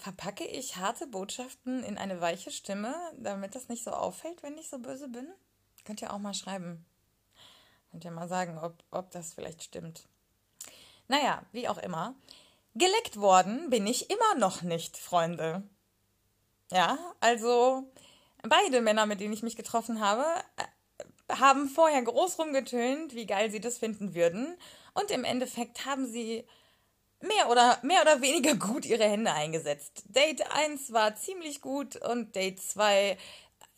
Verpacke 0.00 0.46
ich 0.46 0.76
harte 0.76 1.06
Botschaften 1.06 1.84
in 1.84 1.98
eine 1.98 2.22
weiche 2.22 2.50
Stimme, 2.50 2.94
damit 3.18 3.54
das 3.54 3.68
nicht 3.68 3.84
so 3.84 3.90
auffällt, 3.90 4.42
wenn 4.42 4.56
ich 4.56 4.70
so 4.70 4.78
böse 4.78 5.08
bin? 5.08 5.28
Könnt 5.84 6.00
ihr 6.00 6.12
auch 6.12 6.18
mal 6.18 6.32
schreiben. 6.32 6.86
Könnt 7.90 8.06
ihr 8.06 8.10
mal 8.10 8.28
sagen, 8.28 8.58
ob, 8.58 8.82
ob 8.90 9.10
das 9.10 9.34
vielleicht 9.34 9.62
stimmt. 9.62 10.08
Naja, 11.08 11.42
wie 11.52 11.68
auch 11.68 11.76
immer. 11.76 12.14
Geleckt 12.74 13.18
worden 13.18 13.68
bin 13.68 13.86
ich 13.86 14.10
immer 14.10 14.36
noch 14.36 14.62
nicht, 14.62 14.96
Freunde. 14.96 15.64
Ja, 16.72 16.96
also 17.20 17.92
beide 18.48 18.80
Männer, 18.80 19.04
mit 19.04 19.20
denen 19.20 19.34
ich 19.34 19.42
mich 19.42 19.56
getroffen 19.56 20.00
habe, 20.00 20.24
äh, 20.56 21.34
haben 21.34 21.68
vorher 21.68 22.02
groß 22.02 22.38
rumgetönt, 22.38 23.14
wie 23.14 23.26
geil 23.26 23.50
sie 23.50 23.60
das 23.60 23.76
finden 23.76 24.14
würden. 24.14 24.56
Und 24.94 25.10
im 25.10 25.24
Endeffekt 25.24 25.84
haben 25.84 26.06
sie 26.06 26.46
mehr 27.20 27.48
oder, 27.50 27.78
mehr 27.82 28.02
oder 28.02 28.20
weniger 28.20 28.54
gut 28.56 28.84
ihre 28.84 29.04
Hände 29.04 29.32
eingesetzt. 29.32 30.02
Date 30.06 30.50
1 30.50 30.92
war 30.92 31.16
ziemlich 31.16 31.60
gut 31.60 31.96
und 31.96 32.34
Date 32.36 32.60
2 32.60 33.16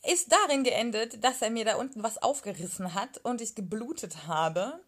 ist 0.05 0.33
darin 0.33 0.65
geendet, 0.65 1.23
dass 1.23 1.43
er 1.43 1.51
mir 1.51 1.65
da 1.65 1.77
unten 1.77 2.03
was 2.03 2.21
aufgerissen 2.23 2.95
hat 2.95 3.19
und 3.19 3.41
ich 3.41 3.55
geblutet 3.55 4.27
habe. 4.27 4.81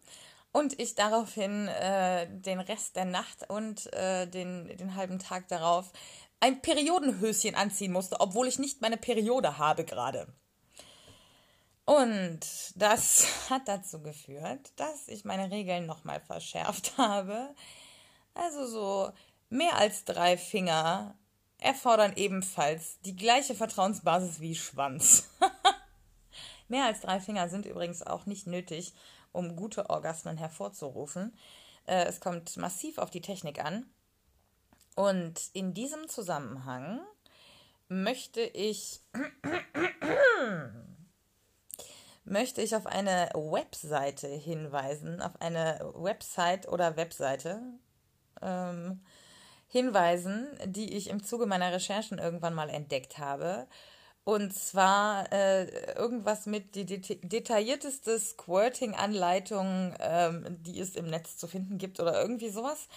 Und 0.51 0.79
ich 0.79 0.95
daraufhin 0.95 1.67
äh, 1.67 2.27
den 2.29 2.61
Rest 2.61 2.95
der 2.95 3.03
Nacht 3.03 3.49
und 3.49 3.91
äh, 3.93 4.25
den, 4.25 4.67
den 4.77 4.95
halben 4.95 5.19
Tag 5.19 5.49
darauf 5.49 5.91
ein 6.39 6.61
Periodenhöschen 6.61 7.55
anziehen 7.55 7.91
musste, 7.91 8.21
obwohl 8.21 8.47
ich 8.47 8.57
nicht 8.57 8.81
meine 8.81 8.95
Periode 8.95 9.57
habe 9.57 9.83
gerade. 9.83 10.27
Und 11.85 12.39
das 12.75 13.27
hat 13.49 13.67
dazu 13.67 14.01
geführt, 14.01 14.71
dass 14.75 15.07
ich 15.07 15.25
meine 15.25 15.51
Regeln 15.51 15.85
nochmal 15.85 16.19
verschärft 16.19 16.93
habe. 16.97 17.53
Also 18.35 18.67
so 18.67 19.11
mehr 19.49 19.75
als 19.77 20.05
drei 20.05 20.37
Finger 20.37 21.15
erfordern 21.57 22.13
ebenfalls 22.15 22.99
die 23.01 23.15
gleiche 23.15 23.55
Vertrauensbasis 23.55 24.39
wie 24.39 24.55
Schwanz. 24.55 25.29
mehr 26.67 26.85
als 26.85 27.01
drei 27.01 27.19
Finger 27.19 27.49
sind 27.49 27.65
übrigens 27.65 28.03
auch 28.03 28.25
nicht 28.25 28.45
nötig, 28.45 28.93
um 29.31 29.55
gute 29.55 29.89
Orgasmen 29.89 30.37
hervorzurufen. 30.37 31.35
Äh, 31.85 32.05
es 32.05 32.19
kommt 32.19 32.57
massiv 32.57 32.97
auf 32.97 33.09
die 33.09 33.21
Technik 33.21 33.63
an. 33.63 33.89
Und 34.95 35.49
in 35.53 35.73
diesem 35.73 36.07
Zusammenhang 36.07 37.01
möchte 37.87 38.41
ich 38.41 39.01
möchte 42.25 42.61
ich 42.61 42.75
auf 42.75 42.85
eine 42.85 43.29
Webseite 43.33 44.27
hinweisen, 44.27 45.21
auf 45.21 45.39
eine 45.41 45.79
Website 45.95 46.67
oder 46.67 46.97
Webseite, 46.97 47.61
ähm, 48.41 49.01
hinweisen, 49.67 50.47
die 50.65 50.93
ich 50.93 51.09
im 51.09 51.23
Zuge 51.23 51.45
meiner 51.45 51.71
Recherchen 51.71 52.17
irgendwann 52.17 52.53
mal 52.53 52.69
entdeckt 52.69 53.17
habe. 53.17 53.67
Und 54.23 54.53
zwar 54.55 55.31
äh, 55.31 55.65
irgendwas 55.93 56.47
mit 56.47 56.73
die 56.73 56.85
det 56.85 57.31
detaillierteste 57.31 58.19
Squirting-Anleitung, 58.19 59.93
ähm, 59.99 60.45
die 60.63 60.79
es 60.79 60.95
im 60.95 61.05
Netz 61.05 61.37
zu 61.37 61.47
finden 61.47 61.77
gibt 61.77 61.99
oder 61.99 62.19
irgendwie 62.19 62.49
sowas. 62.49 62.87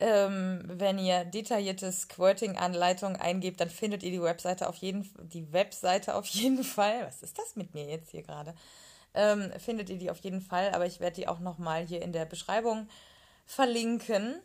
Ähm, 0.00 0.62
wenn 0.64 0.98
ihr 0.98 1.24
detaillierte 1.24 1.92
Squirting-Anleitung 1.92 3.16
eingebt, 3.16 3.60
dann 3.60 3.68
findet 3.68 4.02
ihr 4.02 4.10
die 4.10 4.22
Webseite 4.22 4.68
auf 4.68 4.76
jeden 4.76 5.10
die 5.28 5.52
Webseite 5.52 6.14
auf 6.14 6.26
jeden 6.26 6.64
Fall. 6.64 7.04
Was 7.06 7.22
ist 7.22 7.38
das 7.38 7.56
mit 7.56 7.74
mir 7.74 7.84
jetzt 7.84 8.10
hier 8.12 8.22
gerade? 8.22 8.54
Ähm, 9.14 9.50
findet 9.58 9.90
ihr 9.90 9.98
die 9.98 10.10
auf 10.10 10.20
jeden 10.20 10.40
Fall, 10.40 10.70
aber 10.72 10.86
ich 10.86 11.00
werde 11.00 11.16
die 11.16 11.28
auch 11.28 11.40
nochmal 11.40 11.84
hier 11.84 12.00
in 12.02 12.12
der 12.12 12.24
Beschreibung 12.24 12.88
verlinken. 13.48 14.40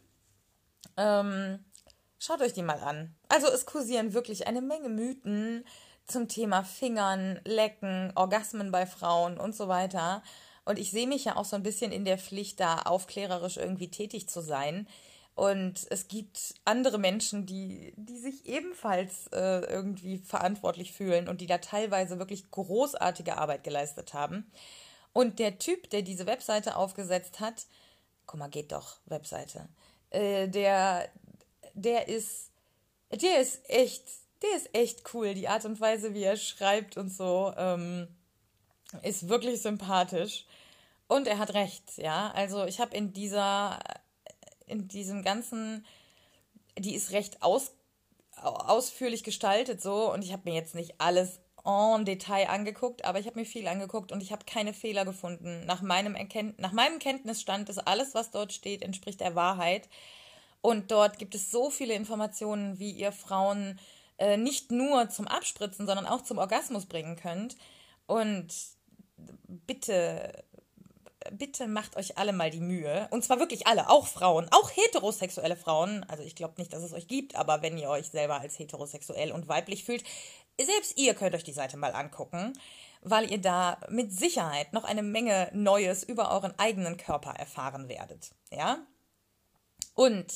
Ähm, 0.98 1.63
schaut 2.18 2.42
euch 2.42 2.54
die 2.54 2.63
mal 2.63 2.80
an. 2.80 3.13
Also 3.28 3.48
es 3.48 3.68
kursieren 3.68 4.13
wirklich 4.13 4.48
eine 4.48 4.62
Menge 4.62 4.89
Mythen 4.89 5.66
zum 6.08 6.28
Thema 6.28 6.63
Fingern, 6.63 7.39
Lecken, 7.46 8.12
Orgasmen 8.16 8.72
bei 8.72 8.88
Frauen 8.88 9.38
und 9.38 9.56
so 9.56 9.68
weiter. 9.68 10.24
Und 10.66 10.80
ich 10.80 10.92
sehe 10.92 11.08
mich 11.08 11.26
ja 11.26 11.36
auch 11.36 11.46
so 11.46 11.58
ein 11.58 11.63
bisschen 11.63 11.92
in 11.92 12.06
der 12.06 12.18
Pflicht, 12.18 12.60
da 12.60 12.80
aufklärerisch 12.80 13.58
irgendwie 13.58 13.92
tätig 13.92 14.30
zu 14.30 14.42
sein. 14.42 14.88
Und 15.36 15.86
es 15.89 16.08
gibt 16.08 16.56
andere 16.63 16.98
Menschen, 16.98 17.46
die, 17.46 17.94
die 17.98 18.18
sich 18.18 18.46
ebenfalls 18.46 19.28
äh, 19.34 19.66
irgendwie 19.66 20.20
verantwortlich 20.20 20.94
fühlen 20.94 21.28
und 21.28 21.42
die 21.42 21.48
da 21.48 21.58
teilweise 21.58 22.20
wirklich 22.20 22.50
großartige 22.52 23.38
Arbeit 23.38 23.63
geleistet 23.63 24.13
haben. 24.13 24.50
Und 25.12 25.39
der 25.39 25.60
Typ, 25.60 25.89
der 25.89 26.04
diese 26.04 26.26
Webseite 26.26 26.78
aufgesetzt 26.78 27.39
hat, 27.39 27.66
guck 28.34 28.39
mal, 28.39 28.50
geht 28.50 28.72
doch, 28.72 28.98
Webseite, 29.06 29.69
äh, 30.10 30.48
der, 30.48 31.08
der 31.76 32.08
ist, 32.08 32.50
der 33.12 33.39
ist 33.39 33.69
echt, 33.69 34.08
der 34.41 34.58
ist 34.58 34.74
echt 34.74 35.13
cool. 35.13 35.36
Die 35.36 35.48
Art 35.48 35.65
und 35.65 35.80
Weise, 35.80 36.15
wie 36.15 36.24
er 36.24 36.36
schreibt 36.36 36.98
und 36.98 37.13
so, 37.13 37.54
ähm, 37.56 38.08
ist 39.04 39.30
wirklich 39.30 39.62
sympathisch. 39.62 40.48
Und 41.08 41.28
er 41.28 41.38
hat 41.38 41.54
recht, 41.54 41.98
ja. 41.98 42.32
Also 42.32 42.65
ich 42.65 42.80
habe 42.80 42.98
in 42.98 43.13
dieser, 43.13 43.78
in 44.65 44.88
diesem 44.88 45.22
ganzen, 45.22 45.86
die 46.76 46.96
ist 46.96 47.12
recht 47.12 47.43
aus, 47.43 47.74
ausführlich 48.41 49.24
gestaltet 49.24 49.80
so 49.80 50.12
und 50.12 50.24
ich 50.24 50.34
habe 50.34 50.50
mir 50.50 50.56
jetzt 50.56 50.74
nicht 50.74 50.96
alles 50.98 51.39
en 51.65 52.06
Detail 52.06 52.49
angeguckt, 52.49 53.06
aber 53.06 53.19
ich 53.19 53.26
habe 53.26 53.39
mir 53.39 53.45
viel 53.45 53.67
angeguckt 53.67 54.12
und 54.12 54.21
ich 54.21 54.32
habe 54.32 54.45
keine 54.45 54.73
Fehler 54.73 55.06
gefunden. 55.06 55.65
Nach 55.65 55.82
meinem, 55.82 56.15
nach 56.58 56.73
meinem 56.73 56.99
Kenntnisstand 56.99 57.69
ist 57.69 57.80
alles, 57.80 58.13
was 58.13 58.32
dort 58.32 58.52
steht, 58.52 58.82
entspricht 58.82 59.21
der 59.21 59.36
Wahrheit. 59.36 59.88
Und 60.62 60.91
dort 60.91 61.19
gibt 61.19 61.36
es 61.36 61.52
so 61.52 61.69
viele 61.69 61.93
Informationen, 61.93 62.80
wie 62.80 62.91
ihr 62.91 63.12
Frauen 63.12 63.80
äh, 64.17 64.38
nicht 64.38 64.71
nur 64.71 65.10
zum 65.10 65.28
Abspritzen, 65.28 65.86
sondern 65.86 66.06
auch 66.06 66.21
zum 66.21 66.38
Orgasmus 66.38 66.86
bringen 66.86 67.15
könnt. 67.15 67.58
Und 68.06 68.54
bitte, 69.47 70.43
bitte 71.32 71.67
macht 71.67 71.95
euch 71.97 72.17
alle 72.17 72.34
mal 72.34 72.49
die 72.49 72.60
Mühe. 72.60 73.08
Und 73.12 73.23
zwar 73.23 73.39
wirklich 73.39 73.67
alle, 73.67 73.89
auch 73.89 74.08
Frauen, 74.08 74.47
auch 74.52 74.69
heterosexuelle 74.71 75.56
Frauen. 75.56 76.06
Also 76.08 76.23
ich 76.23 76.36
glaube 76.36 76.56
nicht, 76.58 76.73
dass 76.73 76.84
es 76.84 76.93
euch 76.93 77.08
gibt, 77.08 77.36
aber 77.36 77.62
wenn 77.62 77.78
ihr 77.78 77.89
euch 77.89 78.08
selber 78.10 78.39
als 78.39 78.60
heterosexuell 78.60 79.32
und 79.32 79.47
weiblich 79.47 79.84
fühlt, 79.84 80.04
selbst 80.62 80.98
ihr 80.98 81.13
könnt 81.13 81.36
euch 81.36 81.44
die 81.44 81.54
Seite 81.54 81.78
mal 81.78 81.94
angucken, 81.94 82.54
weil 83.02 83.32
ihr 83.32 83.39
da 83.39 83.80
mit 83.89 84.12
Sicherheit 84.12 84.74
noch 84.74 84.84
eine 84.84 85.04
Menge 85.04 85.50
Neues 85.54 86.04
über 86.04 86.32
euren 86.32 86.58
eigenen 86.58 86.98
Körper 86.98 87.32
erfahren 87.32 87.89
werdet. 87.89 88.32
Ja? 88.52 88.78
Und 89.94 90.32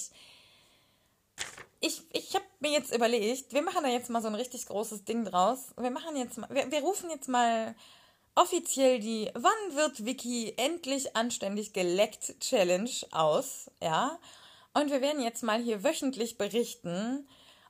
ich, 1.80 2.04
ich 2.12 2.34
habe 2.36 2.46
mir 2.60 2.72
jetzt 2.72 2.94
überlegt, 2.94 3.54
wir 3.54 3.62
machen 3.62 3.84
da 3.84 3.90
jetzt 3.90 4.10
mal 4.10 4.22
so 4.22 4.28
ein 4.28 4.36
richtig 4.36 4.66
großes 4.66 5.06
Ding 5.06 5.26
draus. 5.26 5.74
Wir 5.78 5.92
machen 5.92 6.16
jetzt 6.16 6.38
mal, 6.38 6.50
wir, 6.50 6.72
wir 6.72 6.82
rufen 6.82 7.10
jetzt 7.10 7.30
mal 7.30 7.76
offiziell 8.36 9.00
die 9.00 9.30
Wann 9.34 9.76
wird 9.76 10.06
Wiki 10.06 10.54
endlich 10.58 11.16
anständig 11.16 11.74
geleckt 11.74 12.40
Challenge 12.40 12.92
aus, 13.12 13.72
ja? 13.82 14.20
Und 14.74 14.92
wir 14.92 15.02
werden 15.02 15.24
jetzt 15.24 15.42
mal 15.42 15.62
hier 15.62 15.84
wöchentlich 15.84 16.38
berichten, 16.38 17.28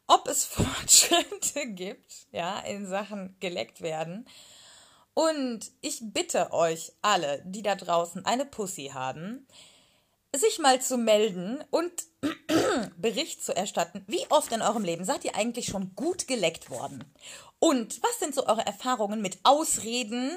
ob 0.07 0.27
es 0.27 0.45
Fortschritte 0.45 1.67
gibt, 1.67 2.27
ja, 2.31 2.59
in 2.59 2.87
Sachen 2.87 3.35
geleckt 3.39 3.81
werden. 3.81 4.27
Und 5.13 5.71
ich 5.81 5.99
bitte 6.01 6.53
euch 6.53 6.93
alle, 7.01 7.41
die 7.45 7.63
da 7.63 7.75
draußen 7.75 8.25
eine 8.25 8.45
Pussy 8.45 8.91
haben, 8.93 9.47
sich 10.35 10.59
mal 10.59 10.81
zu 10.81 10.97
melden 10.97 11.63
und 11.71 11.91
Bericht 12.97 13.43
zu 13.43 13.55
erstatten. 13.55 14.03
Wie 14.07 14.25
oft 14.29 14.51
in 14.51 14.61
eurem 14.61 14.83
Leben 14.83 15.05
seid 15.05 15.25
ihr 15.25 15.35
eigentlich 15.35 15.67
schon 15.67 15.95
gut 15.95 16.27
geleckt 16.27 16.69
worden? 16.69 17.03
Und 17.59 18.01
was 18.03 18.19
sind 18.19 18.35
so 18.35 18.45
eure 18.45 18.65
Erfahrungen 18.65 19.21
mit 19.21 19.39
Ausreden 19.43 20.31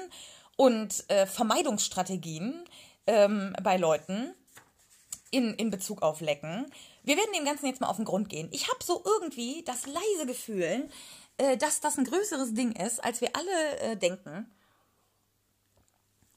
und 0.55 1.07
äh, 1.09 1.27
Vermeidungsstrategien 1.27 2.65
ähm, 3.05 3.55
bei 3.61 3.77
Leuten 3.77 4.33
in, 5.29 5.53
in 5.53 5.69
Bezug 5.69 6.01
auf 6.01 6.21
Lecken? 6.21 6.71
Wir 7.03 7.17
werden 7.17 7.33
dem 7.35 7.45
Ganzen 7.45 7.65
jetzt 7.65 7.81
mal 7.81 7.87
auf 7.87 7.95
den 7.95 8.05
Grund 8.05 8.29
gehen. 8.29 8.49
Ich 8.51 8.67
habe 8.67 8.83
so 8.83 9.03
irgendwie 9.05 9.63
das 9.63 9.85
leise 9.87 10.25
Gefühl, 10.25 10.89
äh, 11.37 11.57
dass 11.57 11.79
das 11.79 11.97
ein 11.97 12.05
größeres 12.05 12.53
Ding 12.53 12.73
ist, 12.73 13.03
als 13.03 13.21
wir 13.21 13.35
alle 13.35 13.79
äh, 13.79 13.97
denken. 13.97 14.51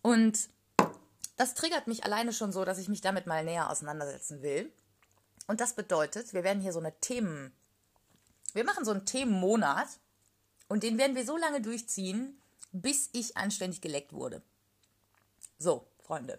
Und 0.03 0.48
das 1.37 1.55
triggert 1.55 1.87
mich 1.87 2.05
alleine 2.05 2.33
schon 2.33 2.53
so, 2.53 2.64
dass 2.64 2.79
ich 2.79 2.88
mich 2.88 3.00
damit 3.00 3.27
mal 3.27 3.44
näher 3.44 3.70
auseinandersetzen 3.70 4.42
will. 4.42 4.72
Und 5.46 5.61
das 5.61 5.74
bedeutet, 5.74 6.33
wir 6.33 6.44
werden 6.44 6.62
hier 6.62 6.72
so 6.72 6.79
eine 6.79 6.98
Themen, 7.00 7.53
wir 8.55 8.64
machen 8.64 8.85
so 8.85 8.92
einen 8.92 9.05
Themenmonat 9.05 9.88
und 10.68 10.83
den 10.83 10.96
werden 10.96 11.16
wir 11.16 11.27
so 11.27 11.37
lange 11.37 11.61
durchziehen, 11.61 12.40
bis 12.72 13.11
ich 13.12 13.37
anständig 13.37 13.81
geleckt 13.81 14.12
wurde. 14.12 14.42
So, 15.59 15.87
Freunde. 16.03 16.38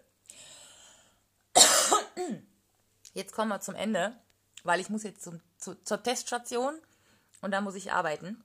Jetzt 3.16 3.32
kommen 3.32 3.48
wir 3.48 3.60
zum 3.60 3.74
Ende, 3.74 4.14
weil 4.62 4.80
ich 4.80 4.90
muss 4.90 5.02
jetzt 5.02 5.22
zum, 5.22 5.40
zu, 5.58 5.74
zur 5.82 6.02
Teststation 6.02 6.74
und 7.40 7.50
da 7.50 7.60
muss 7.60 7.74
ich 7.74 7.92
arbeiten. 7.92 8.42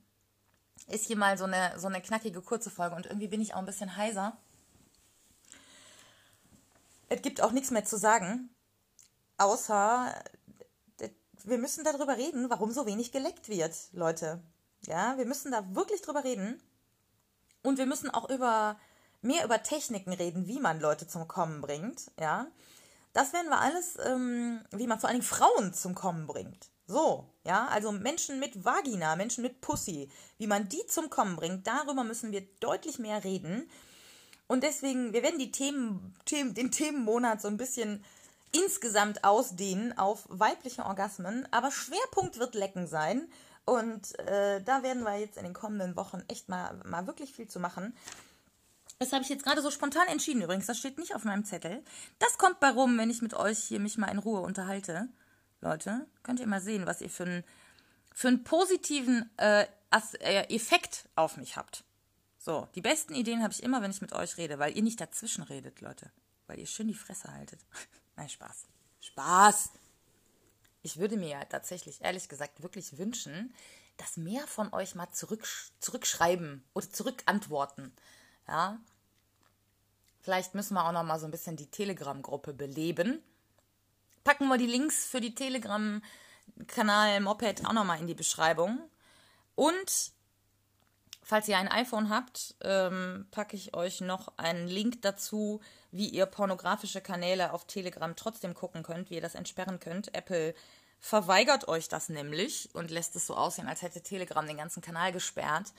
Ist 0.88 1.06
hier 1.06 1.16
mal 1.16 1.38
so 1.38 1.44
eine, 1.44 1.78
so 1.78 1.86
eine 1.86 2.00
knackige 2.00 2.42
kurze 2.42 2.70
Folge 2.70 2.96
und 2.96 3.06
irgendwie 3.06 3.28
bin 3.28 3.40
ich 3.40 3.54
auch 3.54 3.58
ein 3.58 3.66
bisschen 3.66 3.96
heiser 3.96 4.36
es 7.12 7.20
gibt 7.20 7.42
auch 7.42 7.52
nichts 7.52 7.70
mehr 7.70 7.84
zu 7.84 7.98
sagen, 7.98 8.48
außer 9.36 10.14
wir 11.44 11.58
müssen 11.58 11.84
darüber 11.84 12.16
reden, 12.16 12.48
warum 12.48 12.70
so 12.72 12.86
wenig 12.86 13.12
geleckt 13.12 13.48
wird, 13.48 13.74
Leute. 13.92 14.42
Ja, 14.86 15.18
wir 15.18 15.26
müssen 15.26 15.52
da 15.52 15.74
wirklich 15.74 16.00
drüber 16.00 16.24
reden. 16.24 16.62
Und 17.62 17.78
wir 17.78 17.86
müssen 17.86 18.10
auch 18.10 18.30
über 18.30 18.76
mehr 19.20 19.44
über 19.44 19.62
Techniken 19.62 20.12
reden, 20.12 20.46
wie 20.46 20.58
man 20.58 20.80
Leute 20.80 21.06
zum 21.06 21.28
Kommen 21.28 21.60
bringt. 21.60 22.10
Ja, 22.18 22.46
das 23.12 23.32
werden 23.32 23.48
wir 23.48 23.60
alles, 23.60 23.96
ähm, 24.04 24.60
wie 24.70 24.86
man 24.86 24.98
vor 24.98 25.08
allen 25.08 25.20
Dingen 25.20 25.28
Frauen 25.28 25.74
zum 25.74 25.94
Kommen 25.94 26.26
bringt. 26.26 26.70
So, 26.86 27.26
ja, 27.44 27.68
also 27.68 27.92
Menschen 27.92 28.40
mit 28.40 28.64
Vagina, 28.64 29.16
Menschen 29.16 29.42
mit 29.42 29.60
Pussy, 29.60 30.10
wie 30.38 30.46
man 30.46 30.68
die 30.68 30.84
zum 30.88 31.10
Kommen 31.10 31.36
bringt, 31.36 31.66
darüber 31.66 32.04
müssen 32.04 32.32
wir 32.32 32.42
deutlich 32.60 32.98
mehr 32.98 33.24
reden. 33.24 33.68
Und 34.46 34.62
deswegen, 34.62 35.12
wir 35.12 35.22
werden 35.22 35.38
die 35.38 35.52
Themen, 35.52 36.14
Themen, 36.26 36.54
den 36.54 36.70
Themenmonat 36.70 37.40
so 37.40 37.48
ein 37.48 37.56
bisschen 37.56 38.04
insgesamt 38.52 39.24
ausdehnen 39.24 39.96
auf 39.96 40.26
weibliche 40.28 40.84
Orgasmen, 40.84 41.48
aber 41.50 41.70
Schwerpunkt 41.70 42.38
wird 42.38 42.54
Lecken 42.54 42.86
sein. 42.86 43.28
Und 43.64 44.18
äh, 44.18 44.60
da 44.62 44.82
werden 44.82 45.04
wir 45.04 45.16
jetzt 45.16 45.36
in 45.36 45.44
den 45.44 45.54
kommenden 45.54 45.96
Wochen 45.96 46.22
echt 46.28 46.48
mal, 46.48 46.74
mal 46.84 47.06
wirklich 47.06 47.32
viel 47.32 47.48
zu 47.48 47.60
machen. 47.60 47.96
Das 49.02 49.12
habe 49.12 49.24
ich 49.24 49.30
jetzt 49.30 49.42
gerade 49.42 49.60
so 49.60 49.72
spontan 49.72 50.06
entschieden 50.06 50.42
übrigens. 50.42 50.66
Das 50.66 50.78
steht 50.78 50.96
nicht 50.96 51.12
auf 51.16 51.24
meinem 51.24 51.44
Zettel. 51.44 51.82
Das 52.20 52.38
kommt 52.38 52.60
bei 52.60 52.70
rum, 52.70 52.96
wenn 52.98 53.10
ich 53.10 53.20
mit 53.20 53.34
euch 53.34 53.58
hier 53.58 53.80
mich 53.80 53.98
mal 53.98 54.06
in 54.06 54.18
Ruhe 54.18 54.38
unterhalte. 54.42 55.08
Leute, 55.60 56.06
könnt 56.22 56.38
ihr 56.38 56.46
mal 56.46 56.60
sehen, 56.60 56.86
was 56.86 57.00
ihr 57.00 57.10
für 57.10 57.24
einen, 57.24 57.44
für 58.14 58.28
einen 58.28 58.44
positiven 58.44 59.28
äh, 59.38 59.66
äh 60.20 60.54
Effekt 60.54 61.08
auf 61.16 61.36
mich 61.36 61.56
habt. 61.56 61.82
So, 62.38 62.68
die 62.76 62.80
besten 62.80 63.16
Ideen 63.16 63.42
habe 63.42 63.52
ich 63.52 63.64
immer, 63.64 63.82
wenn 63.82 63.90
ich 63.90 64.02
mit 64.02 64.12
euch 64.12 64.36
rede, 64.36 64.60
weil 64.60 64.76
ihr 64.76 64.84
nicht 64.84 65.00
dazwischen 65.00 65.42
redet, 65.42 65.80
Leute. 65.80 66.12
Weil 66.46 66.60
ihr 66.60 66.66
schön 66.66 66.86
die 66.86 66.94
Fresse 66.94 67.32
haltet. 67.34 67.58
Nein, 68.16 68.28
Spaß. 68.28 68.66
Spaß! 69.00 69.70
Ich 70.82 70.98
würde 70.98 71.16
mir 71.16 71.28
ja 71.28 71.44
tatsächlich, 71.44 72.02
ehrlich 72.02 72.28
gesagt, 72.28 72.62
wirklich 72.62 72.98
wünschen, 72.98 73.52
dass 73.96 74.16
mehr 74.16 74.46
von 74.46 74.72
euch 74.72 74.94
mal 74.94 75.10
zurück, 75.10 75.44
zurückschreiben 75.80 76.62
oder 76.72 76.88
zurückantworten. 76.88 77.92
Ja. 78.46 78.78
Vielleicht 80.22 80.54
müssen 80.54 80.74
wir 80.74 80.86
auch 80.86 80.92
noch 80.92 81.02
mal 81.02 81.18
so 81.18 81.26
ein 81.26 81.30
bisschen 81.30 81.56
die 81.56 81.70
Telegram-Gruppe 81.70 82.54
beleben. 82.54 83.22
Packen 84.24 84.48
wir 84.48 84.56
die 84.56 84.66
Links 84.66 85.04
für 85.04 85.20
die 85.20 85.34
Telegram-Kanal 85.34 87.20
Moped 87.20 87.66
auch 87.66 87.72
noch 87.72 87.84
mal 87.84 87.98
in 88.00 88.06
die 88.06 88.14
Beschreibung. 88.14 88.78
Und 89.54 90.12
Falls 91.24 91.46
ihr 91.46 91.56
ein 91.56 91.68
iPhone 91.68 92.10
habt, 92.10 92.56
ähm, 92.62 93.26
packe 93.30 93.56
ich 93.56 93.74
euch 93.74 94.00
noch 94.00 94.36
einen 94.38 94.66
Link 94.66 95.02
dazu, 95.02 95.60
wie 95.92 96.08
ihr 96.08 96.26
pornografische 96.26 97.00
Kanäle 97.00 97.52
auf 97.52 97.64
Telegram 97.64 98.16
trotzdem 98.16 98.54
gucken 98.54 98.82
könnt, 98.82 99.08
wie 99.08 99.14
ihr 99.14 99.20
das 99.20 99.36
entsperren 99.36 99.78
könnt. 99.78 100.12
Apple 100.14 100.52
verweigert 100.98 101.68
euch 101.68 101.88
das 101.88 102.08
nämlich 102.08 102.70
und 102.74 102.90
lässt 102.90 103.14
es 103.14 103.28
so 103.28 103.36
aussehen, 103.36 103.68
als 103.68 103.82
hätte 103.82 104.02
Telegram 104.02 104.46
den 104.46 104.56
ganzen 104.56 104.82
Kanal 104.82 105.12
gesperrt. 105.12 105.72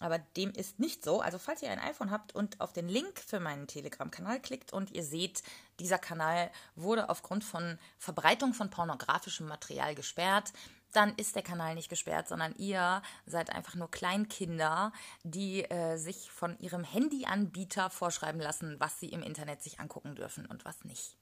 Aber 0.00 0.18
dem 0.18 0.50
ist 0.50 0.80
nicht 0.80 1.04
so. 1.04 1.20
Also 1.20 1.38
falls 1.38 1.62
ihr 1.62 1.70
ein 1.70 1.78
iPhone 1.78 2.10
habt 2.10 2.34
und 2.34 2.60
auf 2.60 2.72
den 2.72 2.88
Link 2.88 3.20
für 3.20 3.38
meinen 3.38 3.68
Telegram-Kanal 3.68 4.40
klickt 4.40 4.72
und 4.72 4.90
ihr 4.90 5.04
seht, 5.04 5.42
dieser 5.78 5.98
Kanal 5.98 6.50
wurde 6.74 7.08
aufgrund 7.08 7.44
von 7.44 7.78
Verbreitung 7.98 8.54
von 8.54 8.70
pornografischem 8.70 9.46
Material 9.46 9.94
gesperrt, 9.94 10.52
dann 10.94 11.14
ist 11.16 11.34
der 11.34 11.42
Kanal 11.42 11.74
nicht 11.74 11.88
gesperrt, 11.88 12.28
sondern 12.28 12.54
ihr 12.56 13.02
seid 13.26 13.50
einfach 13.50 13.74
nur 13.74 13.90
Kleinkinder, 13.90 14.92
die 15.22 15.64
äh, 15.64 15.96
sich 15.96 16.30
von 16.30 16.58
ihrem 16.58 16.84
Handyanbieter 16.84 17.90
vorschreiben 17.90 18.40
lassen, 18.40 18.76
was 18.78 19.00
sie 19.00 19.08
im 19.08 19.22
Internet 19.22 19.62
sich 19.62 19.80
angucken 19.80 20.14
dürfen 20.14 20.46
und 20.46 20.64
was 20.64 20.84
nicht. 20.84 21.16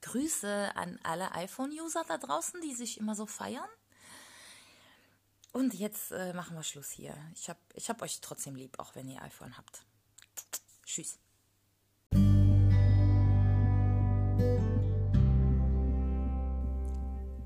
Grüße 0.00 0.70
an 0.74 0.98
alle 1.02 1.32
iPhone-User 1.32 2.04
da 2.06 2.18
draußen, 2.18 2.60
die 2.60 2.74
sich 2.74 2.98
immer 2.98 3.14
so 3.14 3.26
feiern. 3.26 3.68
Und 5.58 5.74
jetzt 5.74 6.12
äh, 6.12 6.32
machen 6.34 6.54
wir 6.56 6.62
Schluss 6.62 6.92
hier. 6.92 7.16
Ich 7.34 7.48
habe 7.48 7.58
ich 7.74 7.90
hab 7.90 8.00
euch 8.00 8.20
trotzdem 8.20 8.54
lieb, 8.54 8.78
auch 8.78 8.94
wenn 8.94 9.08
ihr 9.08 9.20
iPhone 9.22 9.58
habt. 9.58 9.82
Tschüss. 10.86 11.18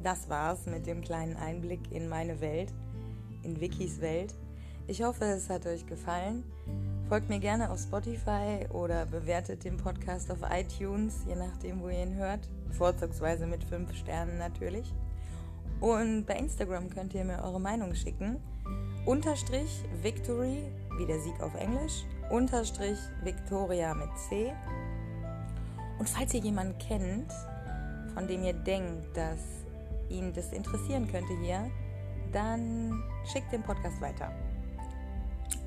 Das 0.03 0.29
war's 0.29 0.67
mit 0.67 0.87
dem 0.87 1.01
kleinen 1.01 1.39
Einblick 1.39 1.91
in 1.91 2.07
meine 2.07 2.43
Welt, 2.43 2.75
in 3.45 3.59
Wikis 3.59 4.03
Welt. 4.03 4.35
Ich 4.89 5.03
hoffe, 5.03 5.25
es 5.25 5.49
hat 5.49 5.65
euch 5.65 5.87
gefallen. 5.87 6.45
Folgt 7.09 7.31
mir 7.31 7.41
gerne 7.41 7.71
auf 7.71 7.81
Spotify 7.81 8.67
oder 8.75 9.07
bewertet 9.07 9.65
den 9.65 9.79
Podcast 9.79 10.31
auf 10.31 10.41
iTunes, 10.51 11.23
je 11.27 11.37
nachdem, 11.37 11.81
wo 11.81 11.89
ihr 11.89 12.03
ihn 12.03 12.17
hört. 12.17 12.47
Vorzugsweise 12.77 13.47
mit 13.47 13.65
5 13.65 13.97
Sternen 13.97 14.37
natürlich. 14.37 14.93
Und 15.83 16.27
bei 16.27 16.35
Instagram 16.35 16.89
könnt 16.91 17.13
ihr 17.13 17.25
mir 17.25 17.43
eure 17.43 17.61
Meinung 17.61 17.93
schicken. 17.93 18.37
Unterstrich 19.05 19.83
Victory, 20.01 20.63
wie 20.97 21.07
der 21.07 21.19
Sieg 21.19 21.41
auf 21.43 21.53
Englisch. 21.57 22.05
Unterstrich 22.31 22.99
Victoria 23.25 23.93
mit 23.93 24.09
C. 24.17 24.53
Und 25.99 26.09
falls 26.09 26.33
ihr 26.35 26.41
jemanden 26.41 26.79
kennt, 26.79 27.33
von 28.15 28.29
dem 28.29 28.45
ihr 28.45 28.53
denkt, 28.53 29.17
dass 29.17 29.41
ihn 30.09 30.33
das 30.33 30.53
interessieren 30.53 31.11
könnte 31.11 31.37
hier, 31.41 31.69
dann 32.31 33.03
schickt 33.33 33.53
den 33.53 33.65
Podcast 33.65 34.01
weiter. 34.01 34.31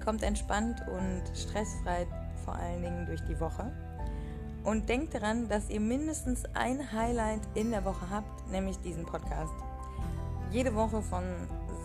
Kommt 0.02 0.24
entspannt 0.24 0.82
und 0.88 1.24
stressfrei 1.38 2.08
vor 2.46 2.56
allen 2.56 2.82
Dingen 2.82 3.06
durch 3.06 3.22
die 3.26 3.38
Woche. 3.42 3.70
Und 4.64 4.88
denkt 4.88 5.14
daran, 5.14 5.50
dass 5.50 5.70
ihr 5.70 5.82
mindestens 5.82 6.46
ein 6.54 6.94
Highlight 6.94 7.42
in 7.54 7.72
der 7.72 7.84
Woche 7.84 8.10
habt, 8.10 8.50
nämlich 8.50 8.78
diesen 8.80 9.06
Podcast. 9.06 9.54
Jede 10.56 10.74
Woche 10.74 11.02
von 11.02 11.26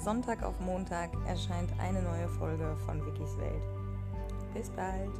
Sonntag 0.05 0.45
auf 0.45 0.61
Montag 0.61 1.11
erscheint 1.27 1.73
eine 1.81 2.01
neue 2.03 2.29
Folge 2.29 2.77
von 2.87 3.05
Wikis 3.05 3.37
Welt. 3.37 3.65
Bis 4.55 4.71
bald! 4.71 5.11